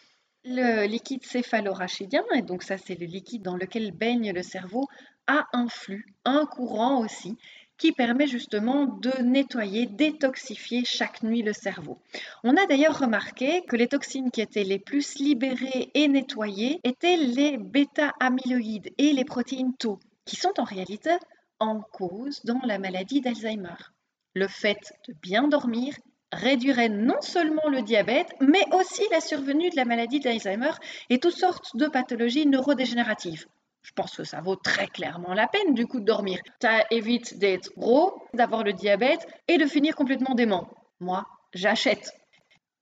Le 0.46 0.86
liquide 0.86 1.26
céphalorachidien, 1.26 2.24
et 2.34 2.42
donc 2.42 2.64
ça 2.64 2.78
c'est 2.78 3.00
le 3.00 3.06
liquide 3.06 3.42
dans 3.42 3.58
lequel 3.58 3.92
baigne 3.92 4.32
le 4.32 4.44
cerveau, 4.44 4.88
a 5.28 5.48
un 5.52 5.68
flux, 5.68 6.06
un 6.24 6.46
courant 6.46 7.00
aussi, 7.02 7.36
qui 7.78 7.92
permet 7.92 8.28
justement 8.28 8.86
de 8.86 9.12
nettoyer, 9.22 9.86
détoxifier 9.86 10.84
chaque 10.86 11.22
nuit 11.22 11.44
le 11.44 11.54
cerveau. 11.54 12.00
On 12.44 12.56
a 12.56 12.66
d'ailleurs 12.66 13.00
remarqué 13.00 13.64
que 13.68 13.76
les 13.76 13.88
toxines 13.88 14.32
qui 14.32 14.42
étaient 14.42 14.64
les 14.64 14.80
plus 14.80 15.20
libérées 15.20 15.92
et 15.94 16.08
nettoyées 16.08 16.80
étaient 16.84 17.18
les 17.18 17.58
bêta-amyloïdes 17.58 18.94
et 18.98 19.14
les 19.14 19.26
protéines 19.26 19.76
tau, 19.76 20.00
qui 20.26 20.36
sont 20.36 20.54
en 20.58 20.64
réalité 20.64 21.18
en 21.60 21.82
cause 21.82 22.42
dans 22.46 22.62
la 22.64 22.80
maladie 22.80 23.22
d'Alzheimer. 23.22 23.76
Le 24.34 24.48
fait 24.48 24.94
de 25.08 25.14
bien 25.22 25.48
dormir 25.48 25.96
réduirait 26.32 26.90
non 26.90 27.22
seulement 27.22 27.68
le 27.70 27.82
diabète, 27.82 28.34
mais 28.40 28.66
aussi 28.74 29.04
la 29.12 29.22
survenue 29.22 29.70
de 29.70 29.76
la 29.76 29.86
maladie 29.86 30.20
d'Alzheimer 30.20 30.72
et 31.10 31.20
toutes 31.20 31.38
sortes 31.38 31.76
de 31.76 31.88
pathologies 31.88 32.46
neurodégénératives. 32.46 33.46
Je 33.82 33.94
pense 33.94 34.18
que 34.18 34.26
ça 34.26 34.42
vaut 34.42 34.58
très 34.58 34.88
clairement 34.88 35.34
la 35.34 35.48
peine 35.48 35.74
du 35.74 35.88
coup 35.88 36.02
de 36.02 36.06
dormir. 36.06 36.40
Ça 36.62 36.84
évite 36.92 37.40
d'être 37.40 37.72
gros, 37.78 38.22
d'avoir 38.34 38.64
le 38.64 38.74
diabète 38.74 39.26
et 39.48 39.58
de 39.58 39.66
finir 39.66 39.96
complètement 39.96 40.36
dément. 40.36 40.68
Moi, 41.00 41.26
j'achète 41.54 42.12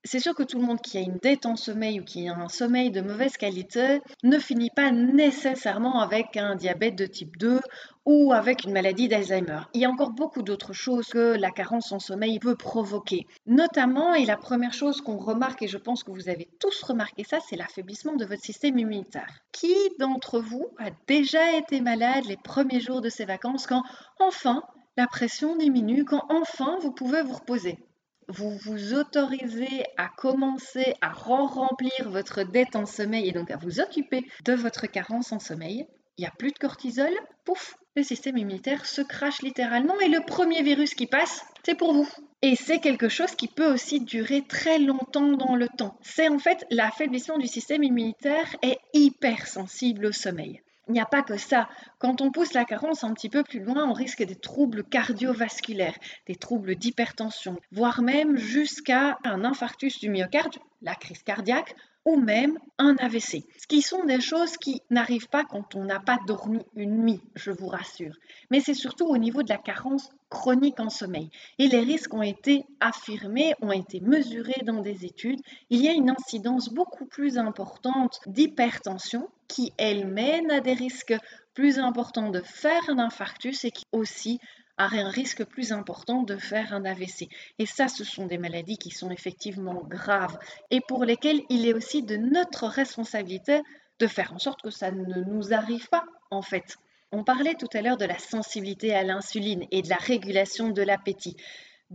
c'est 0.05 0.19
sûr 0.19 0.35
que 0.35 0.43
tout 0.43 0.59
le 0.59 0.65
monde 0.65 0.81
qui 0.81 0.99
a 0.99 1.01
une 1.01 1.17
dette 1.17 1.47
en 1.47 1.55
sommeil 1.55 1.99
ou 1.99 2.03
qui 2.03 2.29
a 2.29 2.35
un 2.35 2.47
sommeil 2.47 2.91
de 2.91 3.01
mauvaise 3.01 3.37
qualité 3.37 4.01
ne 4.23 4.37
finit 4.37 4.69
pas 4.69 4.91
nécessairement 4.91 5.99
avec 5.99 6.37
un 6.37 6.55
diabète 6.55 6.95
de 6.95 7.07
type 7.07 7.37
2 7.37 7.59
ou 8.05 8.31
avec 8.31 8.63
une 8.63 8.71
maladie 8.71 9.07
d'Alzheimer. 9.07 9.61
Il 9.73 9.81
y 9.81 9.85
a 9.85 9.89
encore 9.89 10.11
beaucoup 10.11 10.43
d'autres 10.43 10.73
choses 10.73 11.07
que 11.07 11.35
la 11.35 11.49
carence 11.49 11.91
en 11.91 11.97
sommeil 11.97 12.37
peut 12.37 12.55
provoquer. 12.55 13.25
Notamment, 13.47 14.13
et 14.13 14.25
la 14.25 14.37
première 14.37 14.73
chose 14.73 15.01
qu'on 15.01 15.17
remarque, 15.17 15.63
et 15.63 15.67
je 15.67 15.79
pense 15.79 16.03
que 16.03 16.11
vous 16.11 16.29
avez 16.29 16.47
tous 16.59 16.83
remarqué 16.83 17.23
ça, 17.23 17.39
c'est 17.39 17.55
l'affaiblissement 17.55 18.15
de 18.15 18.25
votre 18.25 18.43
système 18.43 18.77
immunitaire. 18.77 19.41
Qui 19.51 19.73
d'entre 19.97 20.39
vous 20.39 20.67
a 20.77 20.91
déjà 21.07 21.57
été 21.57 21.81
malade 21.81 22.25
les 22.25 22.37
premiers 22.37 22.79
jours 22.79 23.01
de 23.01 23.09
ses 23.09 23.25
vacances 23.25 23.65
quand 23.65 23.83
enfin 24.19 24.61
la 24.97 25.07
pression 25.07 25.55
diminue, 25.55 26.05
quand 26.05 26.25
enfin 26.29 26.77
vous 26.81 26.91
pouvez 26.91 27.23
vous 27.23 27.33
reposer? 27.33 27.79
Vous 28.27 28.57
vous 28.57 28.93
autorisez 28.93 29.83
à 29.97 30.09
commencer 30.17 30.95
à 31.01 31.09
remplir 31.09 32.09
votre 32.09 32.43
dette 32.43 32.75
en 32.75 32.85
sommeil 32.85 33.27
et 33.27 33.31
donc 33.31 33.51
à 33.51 33.57
vous 33.57 33.79
occuper 33.79 34.25
de 34.45 34.53
votre 34.53 34.87
carence 34.87 35.31
en 35.31 35.39
sommeil, 35.39 35.87
il 36.17 36.21
n'y 36.21 36.27
a 36.27 36.31
plus 36.31 36.51
de 36.51 36.57
cortisol, 36.57 37.11
pouf, 37.43 37.75
le 37.95 38.03
système 38.03 38.37
immunitaire 38.37 38.85
se 38.85 39.01
crache 39.01 39.41
littéralement 39.41 39.99
et 39.99 40.09
le 40.09 40.21
premier 40.25 40.63
virus 40.63 40.93
qui 40.93 41.07
passe, 41.07 41.45
c'est 41.65 41.75
pour 41.75 41.93
vous. 41.93 42.09
Et 42.41 42.55
c'est 42.55 42.79
quelque 42.79 43.09
chose 43.09 43.35
qui 43.35 43.47
peut 43.47 43.73
aussi 43.73 44.01
durer 44.01 44.43
très 44.47 44.79
longtemps 44.79 45.33
dans 45.33 45.55
le 45.55 45.67
temps. 45.67 45.97
C'est 46.01 46.29
en 46.29 46.39
fait 46.39 46.65
l'affaiblissement 46.71 47.37
du 47.37 47.47
système 47.47 47.83
immunitaire 47.83 48.55
est 48.61 48.79
hyper 48.93 49.47
sensible 49.47 50.07
au 50.07 50.11
sommeil 50.11 50.61
il 50.87 50.93
n'y 50.93 50.99
a 50.99 51.05
pas 51.05 51.23
que 51.23 51.37
ça. 51.37 51.67
Quand 51.99 52.21
on 52.21 52.31
pousse 52.31 52.53
la 52.53 52.65
carence 52.65 53.03
un 53.03 53.13
petit 53.13 53.29
peu 53.29 53.43
plus 53.43 53.59
loin, 53.59 53.87
on 53.89 53.93
risque 53.93 54.23
des 54.23 54.35
troubles 54.35 54.83
cardiovasculaires, 54.83 55.97
des 56.27 56.35
troubles 56.35 56.75
d'hypertension, 56.75 57.57
voire 57.71 58.01
même 58.01 58.37
jusqu'à 58.37 59.17
un 59.23 59.43
infarctus 59.43 59.99
du 59.99 60.09
myocarde, 60.09 60.55
la 60.81 60.95
crise 60.95 61.23
cardiaque, 61.23 61.75
ou 62.05 62.17
même 62.17 62.57
un 62.77 62.95
AVC. 62.99 63.43
Ce 63.57 63.67
qui 63.67 63.81
sont 63.81 64.05
des 64.05 64.21
choses 64.21 64.57
qui 64.57 64.81
n'arrivent 64.91 65.29
pas 65.29 65.43
quand 65.43 65.75
on 65.75 65.83
n'a 65.83 65.99
pas 65.99 66.19
dormi 66.27 66.59
une 66.75 66.97
nuit, 66.97 67.21
je 67.35 67.51
vous 67.51 67.67
rassure. 67.67 68.15
Mais 68.51 68.59
c'est 68.59 68.75
surtout 68.75 69.07
au 69.07 69.17
niveau 69.17 69.41
de 69.41 69.49
la 69.49 69.57
carence 69.57 70.09
chronique 70.29 70.79
en 70.79 70.89
sommeil. 70.89 71.31
Et 71.57 71.67
les 71.67 71.79
risques 71.79 72.13
ont 72.13 72.21
été 72.21 72.65
affirmés, 72.79 73.55
ont 73.61 73.71
été 73.71 73.99
mesurés 74.01 74.61
dans 74.65 74.81
des 74.81 75.05
études. 75.05 75.41
Il 75.69 75.81
y 75.81 75.87
a 75.87 75.93
une 75.93 76.11
incidence 76.11 76.69
beaucoup 76.69 77.05
plus 77.05 77.37
importante 77.37 78.19
d'hypertension 78.27 79.27
qui, 79.47 79.73
elle, 79.77 80.07
mène 80.07 80.51
à 80.51 80.59
des 80.59 80.73
risques 80.73 81.15
plus 81.55 81.79
importants 81.79 82.29
de 82.29 82.41
faire 82.41 82.81
un 82.89 82.99
infarctus 82.99 83.63
et 83.65 83.71
qui 83.71 83.85
aussi 83.91 84.39
a 84.77 84.85
un 84.85 85.09
risque 85.09 85.43
plus 85.43 85.71
important 85.71 86.23
de 86.23 86.37
faire 86.37 86.73
un 86.73 86.85
AVC. 86.85 87.29
Et 87.59 87.65
ça, 87.65 87.87
ce 87.87 88.03
sont 88.03 88.25
des 88.25 88.37
maladies 88.37 88.77
qui 88.77 88.91
sont 88.91 89.09
effectivement 89.09 89.83
graves 89.85 90.37
et 90.71 90.81
pour 90.81 91.05
lesquelles 91.05 91.41
il 91.49 91.67
est 91.67 91.73
aussi 91.73 92.03
de 92.03 92.17
notre 92.17 92.67
responsabilité 92.67 93.61
de 93.99 94.07
faire 94.07 94.33
en 94.33 94.39
sorte 94.39 94.61
que 94.61 94.69
ça 94.69 94.91
ne 94.91 95.21
nous 95.23 95.53
arrive 95.53 95.87
pas, 95.89 96.03
en 96.31 96.41
fait. 96.41 96.77
On 97.11 97.23
parlait 97.23 97.55
tout 97.55 97.69
à 97.73 97.81
l'heure 97.81 97.97
de 97.97 98.05
la 98.05 98.19
sensibilité 98.19 98.93
à 98.93 99.03
l'insuline 99.03 99.65
et 99.71 99.81
de 99.81 99.89
la 99.89 99.95
régulation 99.95 100.69
de 100.69 100.81
l'appétit. 100.81 101.37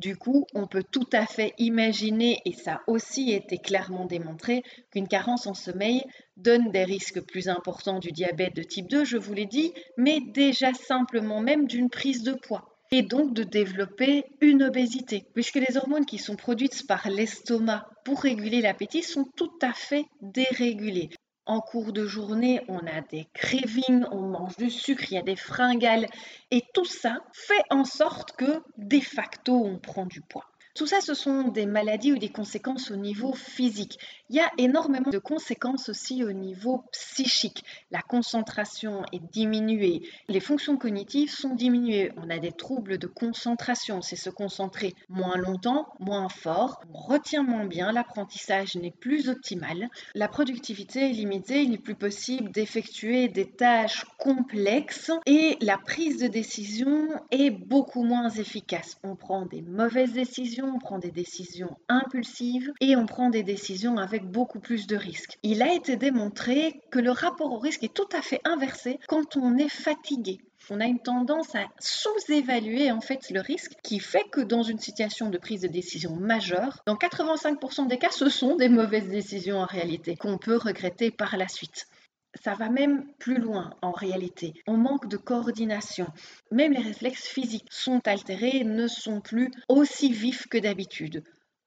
Du 0.00 0.16
coup, 0.16 0.46
on 0.54 0.66
peut 0.66 0.82
tout 0.82 1.08
à 1.12 1.26
fait 1.26 1.52
imaginer, 1.58 2.40
et 2.46 2.54
ça 2.54 2.76
a 2.76 2.80
aussi 2.86 3.32
été 3.32 3.58
clairement 3.58 4.06
démontré, 4.06 4.62
qu'une 4.90 5.06
carence 5.06 5.46
en 5.46 5.52
sommeil 5.52 6.04
donne 6.38 6.70
des 6.70 6.84
risques 6.84 7.20
plus 7.20 7.50
importants 7.50 7.98
du 7.98 8.10
diabète 8.10 8.56
de 8.56 8.62
type 8.62 8.88
2, 8.88 9.04
je 9.04 9.18
vous 9.18 9.34
l'ai 9.34 9.44
dit, 9.44 9.74
mais 9.98 10.20
déjà 10.32 10.72
simplement 10.72 11.42
même 11.42 11.66
d'une 11.66 11.90
prise 11.90 12.22
de 12.22 12.32
poids 12.32 12.78
et 12.90 13.02
donc 13.02 13.34
de 13.34 13.42
développer 13.42 14.24
une 14.40 14.62
obésité, 14.62 15.26
puisque 15.34 15.56
les 15.56 15.76
hormones 15.76 16.06
qui 16.06 16.16
sont 16.16 16.36
produites 16.36 16.86
par 16.86 17.06
l'estomac 17.10 17.86
pour 18.06 18.22
réguler 18.22 18.62
l'appétit 18.62 19.02
sont 19.02 19.26
tout 19.36 19.52
à 19.60 19.74
fait 19.74 20.06
dérégulées. 20.22 21.10
En 21.50 21.60
cours 21.60 21.92
de 21.92 22.06
journée, 22.06 22.60
on 22.68 22.78
a 22.86 23.00
des 23.00 23.26
cravings, 23.34 24.04
on 24.12 24.20
mange 24.20 24.56
du 24.56 24.70
sucre, 24.70 25.10
il 25.10 25.16
y 25.16 25.18
a 25.18 25.22
des 25.22 25.34
fringales, 25.34 26.06
et 26.52 26.62
tout 26.72 26.84
ça 26.84 27.24
fait 27.32 27.64
en 27.70 27.84
sorte 27.84 28.36
que, 28.36 28.62
de 28.78 29.00
facto, 29.00 29.54
on 29.54 29.76
prend 29.76 30.06
du 30.06 30.20
poids. 30.20 30.49
Tout 30.74 30.86
ça, 30.86 31.00
ce 31.00 31.14
sont 31.14 31.48
des 31.48 31.66
maladies 31.66 32.12
ou 32.12 32.18
des 32.18 32.28
conséquences 32.28 32.92
au 32.92 32.96
niveau 32.96 33.32
physique. 33.32 33.98
Il 34.28 34.36
y 34.36 34.40
a 34.40 34.50
énormément 34.56 35.10
de 35.10 35.18
conséquences 35.18 35.88
aussi 35.88 36.22
au 36.22 36.30
niveau 36.30 36.84
psychique. 36.92 37.64
La 37.90 38.02
concentration 38.02 39.02
est 39.12 39.22
diminuée, 39.32 40.02
les 40.28 40.38
fonctions 40.38 40.76
cognitives 40.76 41.30
sont 41.30 41.56
diminuées. 41.56 42.12
On 42.16 42.30
a 42.30 42.38
des 42.38 42.52
troubles 42.52 42.98
de 42.98 43.08
concentration, 43.08 44.00
c'est 44.00 44.14
se 44.14 44.30
concentrer 44.30 44.94
moins 45.08 45.36
longtemps, 45.36 45.88
moins 45.98 46.28
fort, 46.28 46.80
on 46.94 46.98
retient 46.98 47.42
moins 47.42 47.66
bien, 47.66 47.90
l'apprentissage 47.90 48.76
n'est 48.76 48.92
plus 48.92 49.28
optimal, 49.28 49.88
la 50.14 50.28
productivité 50.28 51.10
est 51.10 51.12
limitée, 51.12 51.62
il 51.62 51.70
n'est 51.70 51.78
plus 51.78 51.96
possible 51.96 52.52
d'effectuer 52.52 53.28
des 53.28 53.50
tâches 53.50 54.04
complexes 54.18 55.10
et 55.26 55.56
la 55.60 55.78
prise 55.78 56.18
de 56.18 56.28
décision 56.28 57.08
est 57.32 57.50
beaucoup 57.50 58.04
moins 58.04 58.30
efficace. 58.30 58.98
On 59.02 59.16
prend 59.16 59.46
des 59.46 59.62
mauvaises 59.62 60.12
décisions 60.12 60.59
on 60.64 60.78
prend 60.78 60.98
des 60.98 61.10
décisions 61.10 61.76
impulsives 61.88 62.72
et 62.80 62.96
on 62.96 63.06
prend 63.06 63.30
des 63.30 63.42
décisions 63.42 63.96
avec 63.96 64.24
beaucoup 64.24 64.60
plus 64.60 64.86
de 64.86 64.96
risques. 64.96 65.38
Il 65.42 65.62
a 65.62 65.72
été 65.72 65.96
démontré 65.96 66.80
que 66.90 66.98
le 66.98 67.10
rapport 67.10 67.52
au 67.52 67.58
risque 67.58 67.84
est 67.84 67.94
tout 67.94 68.08
à 68.12 68.22
fait 68.22 68.40
inversé 68.44 68.98
quand 69.08 69.36
on 69.36 69.56
est 69.56 69.68
fatigué. 69.68 70.40
On 70.72 70.80
a 70.80 70.86
une 70.86 71.00
tendance 71.00 71.56
à 71.56 71.64
sous-évaluer 71.80 72.92
en 72.92 73.00
fait 73.00 73.30
le 73.30 73.40
risque 73.40 73.72
qui 73.82 73.98
fait 73.98 74.24
que 74.30 74.40
dans 74.40 74.62
une 74.62 74.78
situation 74.78 75.28
de 75.28 75.36
prise 75.36 75.62
de 75.62 75.68
décision 75.68 76.14
majeure, 76.14 76.82
dans 76.86 76.94
85% 76.94 77.88
des 77.88 77.98
cas, 77.98 78.10
ce 78.12 78.28
sont 78.28 78.54
des 78.54 78.68
mauvaises 78.68 79.08
décisions 79.08 79.58
en 79.58 79.66
réalité 79.66 80.14
qu'on 80.14 80.38
peut 80.38 80.56
regretter 80.56 81.10
par 81.10 81.36
la 81.36 81.48
suite. 81.48 81.88
Ça 82.34 82.54
va 82.54 82.68
même 82.68 83.12
plus 83.18 83.38
loin 83.38 83.74
en 83.82 83.90
réalité. 83.90 84.54
On 84.66 84.76
manque 84.76 85.08
de 85.08 85.16
coordination. 85.16 86.06
Même 86.50 86.72
les 86.72 86.82
réflexes 86.82 87.26
physiques 87.26 87.68
sont 87.70 88.00
altérés, 88.06 88.64
ne 88.64 88.86
sont 88.86 89.20
plus 89.20 89.50
aussi 89.68 90.12
vifs 90.12 90.46
que 90.46 90.58
d'habitude. 90.58 91.24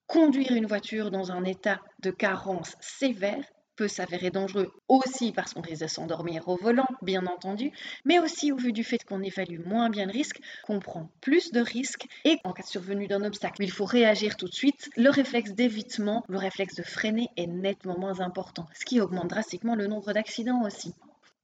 Conduire 0.07 0.53
une 0.53 0.65
voiture 0.65 1.11
dans 1.11 1.31
un 1.31 1.43
état 1.43 1.81
de 2.01 2.11
carence 2.11 2.75
sévère 2.79 3.43
peut 3.75 3.87
s'avérer 3.87 4.29
dangereux 4.29 4.71
aussi 4.87 5.31
parce 5.31 5.53
qu'on 5.53 5.61
risque 5.61 5.81
de 5.81 5.87
s'endormir 5.87 6.47
au 6.47 6.55
volant, 6.55 6.87
bien 7.01 7.25
entendu, 7.25 7.71
mais 8.05 8.19
aussi 8.19 8.51
au 8.51 8.57
vu 8.57 8.71
du 8.71 8.83
fait 8.83 9.03
qu'on 9.03 9.21
évalue 9.21 9.59
moins 9.65 9.89
bien 9.89 10.05
le 10.05 10.11
risque, 10.11 10.39
qu'on 10.63 10.79
prend 10.79 11.09
plus 11.21 11.51
de 11.51 11.59
risques 11.59 12.07
et 12.25 12.37
en 12.43 12.53
cas 12.53 12.63
de 12.63 12.67
survenue 12.67 13.07
d'un 13.07 13.23
obstacle, 13.23 13.63
il 13.63 13.71
faut 13.71 13.85
réagir 13.85 14.37
tout 14.37 14.47
de 14.47 14.53
suite. 14.53 14.89
Le 14.95 15.09
réflexe 15.09 15.51
d'évitement, 15.51 16.23
le 16.27 16.37
réflexe 16.37 16.75
de 16.75 16.83
freiner 16.83 17.29
est 17.37 17.47
nettement 17.47 17.97
moins 17.97 18.19
important, 18.19 18.67
ce 18.73 18.85
qui 18.85 19.01
augmente 19.01 19.29
drastiquement 19.29 19.75
le 19.75 19.87
nombre 19.87 20.13
d'accidents 20.13 20.63
aussi. 20.63 20.93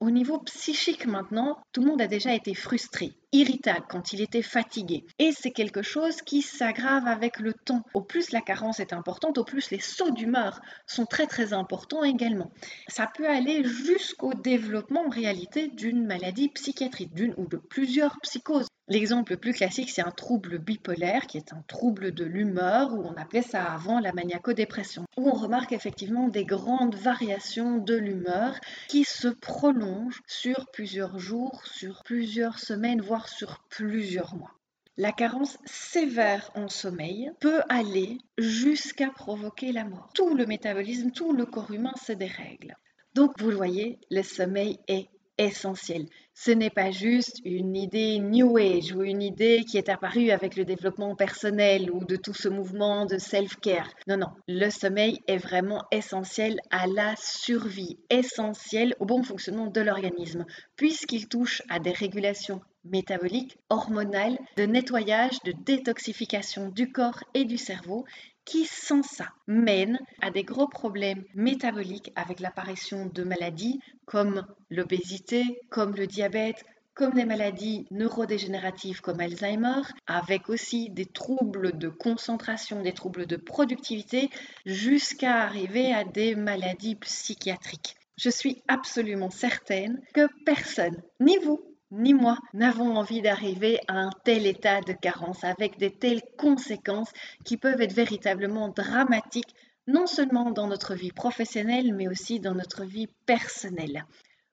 Au 0.01 0.11
niveau 0.11 0.39
psychique 0.39 1.05
maintenant, 1.07 1.57
tout 1.73 1.81
le 1.81 1.87
monde 1.87 2.01
a 2.01 2.07
déjà 2.07 2.33
été 2.33 2.53
frustré, 2.53 3.11
irritable 3.33 3.85
quand 3.89 4.13
il 4.13 4.21
était 4.21 4.41
fatigué. 4.41 5.05
Et 5.19 5.33
c'est 5.33 5.51
quelque 5.51 5.81
chose 5.81 6.21
qui 6.21 6.41
s'aggrave 6.41 7.05
avec 7.05 7.41
le 7.41 7.53
temps. 7.53 7.83
Au 7.93 7.99
plus 7.99 8.31
la 8.31 8.39
carence 8.39 8.79
est 8.79 8.93
importante, 8.93 9.37
au 9.37 9.43
plus 9.43 9.71
les 9.71 9.81
sauts 9.81 10.11
d'humeur 10.11 10.61
sont 10.87 11.05
très 11.05 11.27
très 11.27 11.51
importants 11.51 12.05
également. 12.05 12.49
Ça 12.87 13.07
peut 13.13 13.27
aller 13.27 13.65
jusqu'au 13.65 14.33
développement 14.33 15.05
en 15.05 15.09
réalité 15.09 15.67
d'une 15.67 16.05
maladie 16.05 16.47
psychiatrique, 16.47 17.13
d'une 17.13 17.33
ou 17.35 17.45
de 17.47 17.57
plusieurs 17.57 18.17
psychoses. 18.21 18.67
L'exemple 18.89 19.33
le 19.33 19.37
plus 19.37 19.53
classique, 19.53 19.91
c'est 19.91 20.01
un 20.01 20.09
trouble 20.09 20.57
bipolaire, 20.57 21.27
qui 21.27 21.37
est 21.37 21.53
un 21.53 21.63
trouble 21.67 22.11
de 22.11 22.25
l'humeur, 22.25 22.91
où 22.95 23.03
on 23.05 23.13
appelait 23.21 23.43
ça 23.43 23.63
avant 23.65 23.99
la 23.99 24.13
maniaco-dépression, 24.13 25.05
où 25.15 25.29
on 25.29 25.33
remarque 25.33 25.73
effectivement 25.73 26.27
des 26.27 26.43
grandes 26.43 26.95
variations 26.95 27.77
de 27.77 27.93
l'humeur 27.93 28.55
qui 28.87 29.03
se 29.03 29.27
prolongent 29.27 30.23
sur 30.25 30.65
plusieurs 30.71 31.19
jours, 31.19 31.61
sur 31.67 32.01
plusieurs 32.03 32.57
semaines, 32.57 32.99
voire 32.99 33.29
sur 33.29 33.63
plusieurs 33.69 34.33
mois. 34.33 34.55
La 34.97 35.11
carence 35.11 35.59
sévère 35.65 36.49
en 36.55 36.67
sommeil 36.67 37.31
peut 37.39 37.61
aller 37.69 38.17
jusqu'à 38.39 39.11
provoquer 39.11 39.71
la 39.71 39.85
mort. 39.85 40.09
Tout 40.15 40.35
le 40.35 40.47
métabolisme, 40.47 41.11
tout 41.11 41.31
le 41.31 41.45
corps 41.45 41.71
humain 41.71 41.93
se 42.03 42.11
dérègle. 42.11 42.75
Donc, 43.13 43.39
vous 43.39 43.51
le 43.51 43.55
voyez, 43.55 43.99
le 44.09 44.23
sommeil 44.23 44.79
est 44.87 45.09
essentiel. 45.37 46.07
Ce 46.41 46.51
n'est 46.51 46.69
pas 46.69 46.89
juste 46.89 47.41
une 47.43 47.75
idée 47.75 48.17
New 48.17 48.55
Age 48.55 48.93
ou 48.93 49.03
une 49.03 49.21
idée 49.21 49.65
qui 49.65 49.77
est 49.77 49.89
apparue 49.89 50.29
avec 50.29 50.55
le 50.55 50.63
développement 50.63 51.13
personnel 51.13 51.91
ou 51.91 52.05
de 52.05 52.15
tout 52.15 52.33
ce 52.33 52.47
mouvement 52.47 53.05
de 53.05 53.17
self-care. 53.17 53.89
Non, 54.07 54.15
non, 54.15 54.29
le 54.47 54.69
sommeil 54.69 55.19
est 55.27 55.35
vraiment 55.35 55.83
essentiel 55.91 56.61
à 56.71 56.87
la 56.87 57.13
survie, 57.17 57.99
essentiel 58.09 58.95
au 59.01 59.05
bon 59.05 59.21
fonctionnement 59.21 59.67
de 59.67 59.81
l'organisme, 59.81 60.45
puisqu'il 60.77 61.27
touche 61.27 61.61
à 61.67 61.79
des 61.79 61.91
régulations 61.91 62.61
métaboliques, 62.89 63.57
hormonales, 63.69 64.37
de 64.57 64.63
nettoyage, 64.63 65.39
de 65.43 65.51
détoxification 65.51 66.69
du 66.69 66.91
corps 66.91 67.23
et 67.33 67.45
du 67.45 67.57
cerveau 67.57 68.05
qui, 68.45 68.65
sans 68.65 69.03
ça, 69.03 69.27
mène 69.47 69.99
à 70.21 70.31
des 70.31 70.43
gros 70.43 70.67
problèmes 70.67 71.23
métaboliques 71.35 72.11
avec 72.15 72.39
l'apparition 72.39 73.05
de 73.05 73.23
maladies 73.23 73.79
comme 74.05 74.45
l'obésité, 74.71 75.61
comme 75.69 75.95
le 75.95 76.07
diabète, 76.07 76.65
comme 76.95 77.13
des 77.13 77.25
maladies 77.25 77.85
neurodégénératives 77.91 79.01
comme 79.01 79.21
Alzheimer, 79.21 79.83
avec 80.07 80.49
aussi 80.49 80.89
des 80.89 81.05
troubles 81.05 81.77
de 81.77 81.87
concentration, 81.87 82.81
des 82.81 82.91
troubles 82.91 83.25
de 83.25 83.37
productivité, 83.37 84.29
jusqu'à 84.65 85.43
arriver 85.43 85.93
à 85.93 86.03
des 86.03 86.35
maladies 86.35 86.95
psychiatriques. 86.95 87.95
Je 88.17 88.29
suis 88.29 88.61
absolument 88.67 89.29
certaine 89.29 90.01
que 90.13 90.27
personne, 90.43 91.01
ni 91.21 91.37
vous, 91.37 91.61
ni 91.91 92.13
moi 92.13 92.37
n'avons 92.53 92.95
envie 92.95 93.21
d'arriver 93.21 93.79
à 93.87 93.93
un 93.93 94.09
tel 94.23 94.45
état 94.45 94.81
de 94.81 94.93
carence 94.93 95.43
avec 95.43 95.77
des 95.77 95.91
telles 95.91 96.21
conséquences 96.37 97.11
qui 97.45 97.57
peuvent 97.57 97.81
être 97.81 97.93
véritablement 97.93 98.69
dramatiques, 98.69 99.55
non 99.87 100.05
seulement 100.05 100.51
dans 100.51 100.67
notre 100.67 100.93
vie 100.93 101.11
professionnelle, 101.11 101.93
mais 101.93 102.07
aussi 102.07 102.39
dans 102.39 102.53
notre 102.53 102.85
vie 102.85 103.07
personnelle. 103.25 104.05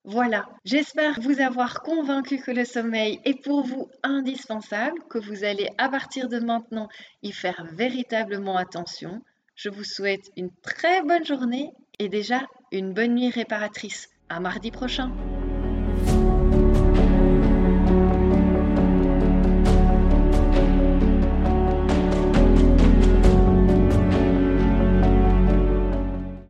Voilà, 0.05 0.49
j'espère 0.65 1.21
vous 1.21 1.41
avoir 1.41 1.83
convaincu 1.83 2.39
que 2.39 2.53
le 2.53 2.65
sommeil 2.65 3.21
est 3.25 3.43
pour 3.43 3.63
vous 3.63 3.89
indispensable, 4.05 5.03
que 5.11 5.19
vous 5.19 5.43
allez 5.43 5.69
à 5.79 5.89
partir 5.89 6.29
de 6.29 6.39
maintenant 6.39 6.89
y 7.23 7.33
faire 7.33 7.67
véritablement 7.73 8.57
attention. 8.57 9.21
Je 9.57 9.69
vous 9.69 9.85
souhaite 9.85 10.31
une 10.37 10.51
très 10.63 11.03
bonne 11.03 11.25
journée 11.25 11.73
et 11.99 12.09
déjà 12.09 12.47
une 12.71 12.95
bonne 12.95 13.15
nuit 13.15 13.31
réparatrice. 13.31 14.09
À 14.29 14.39
mardi 14.39 14.71
prochain. 14.71 15.11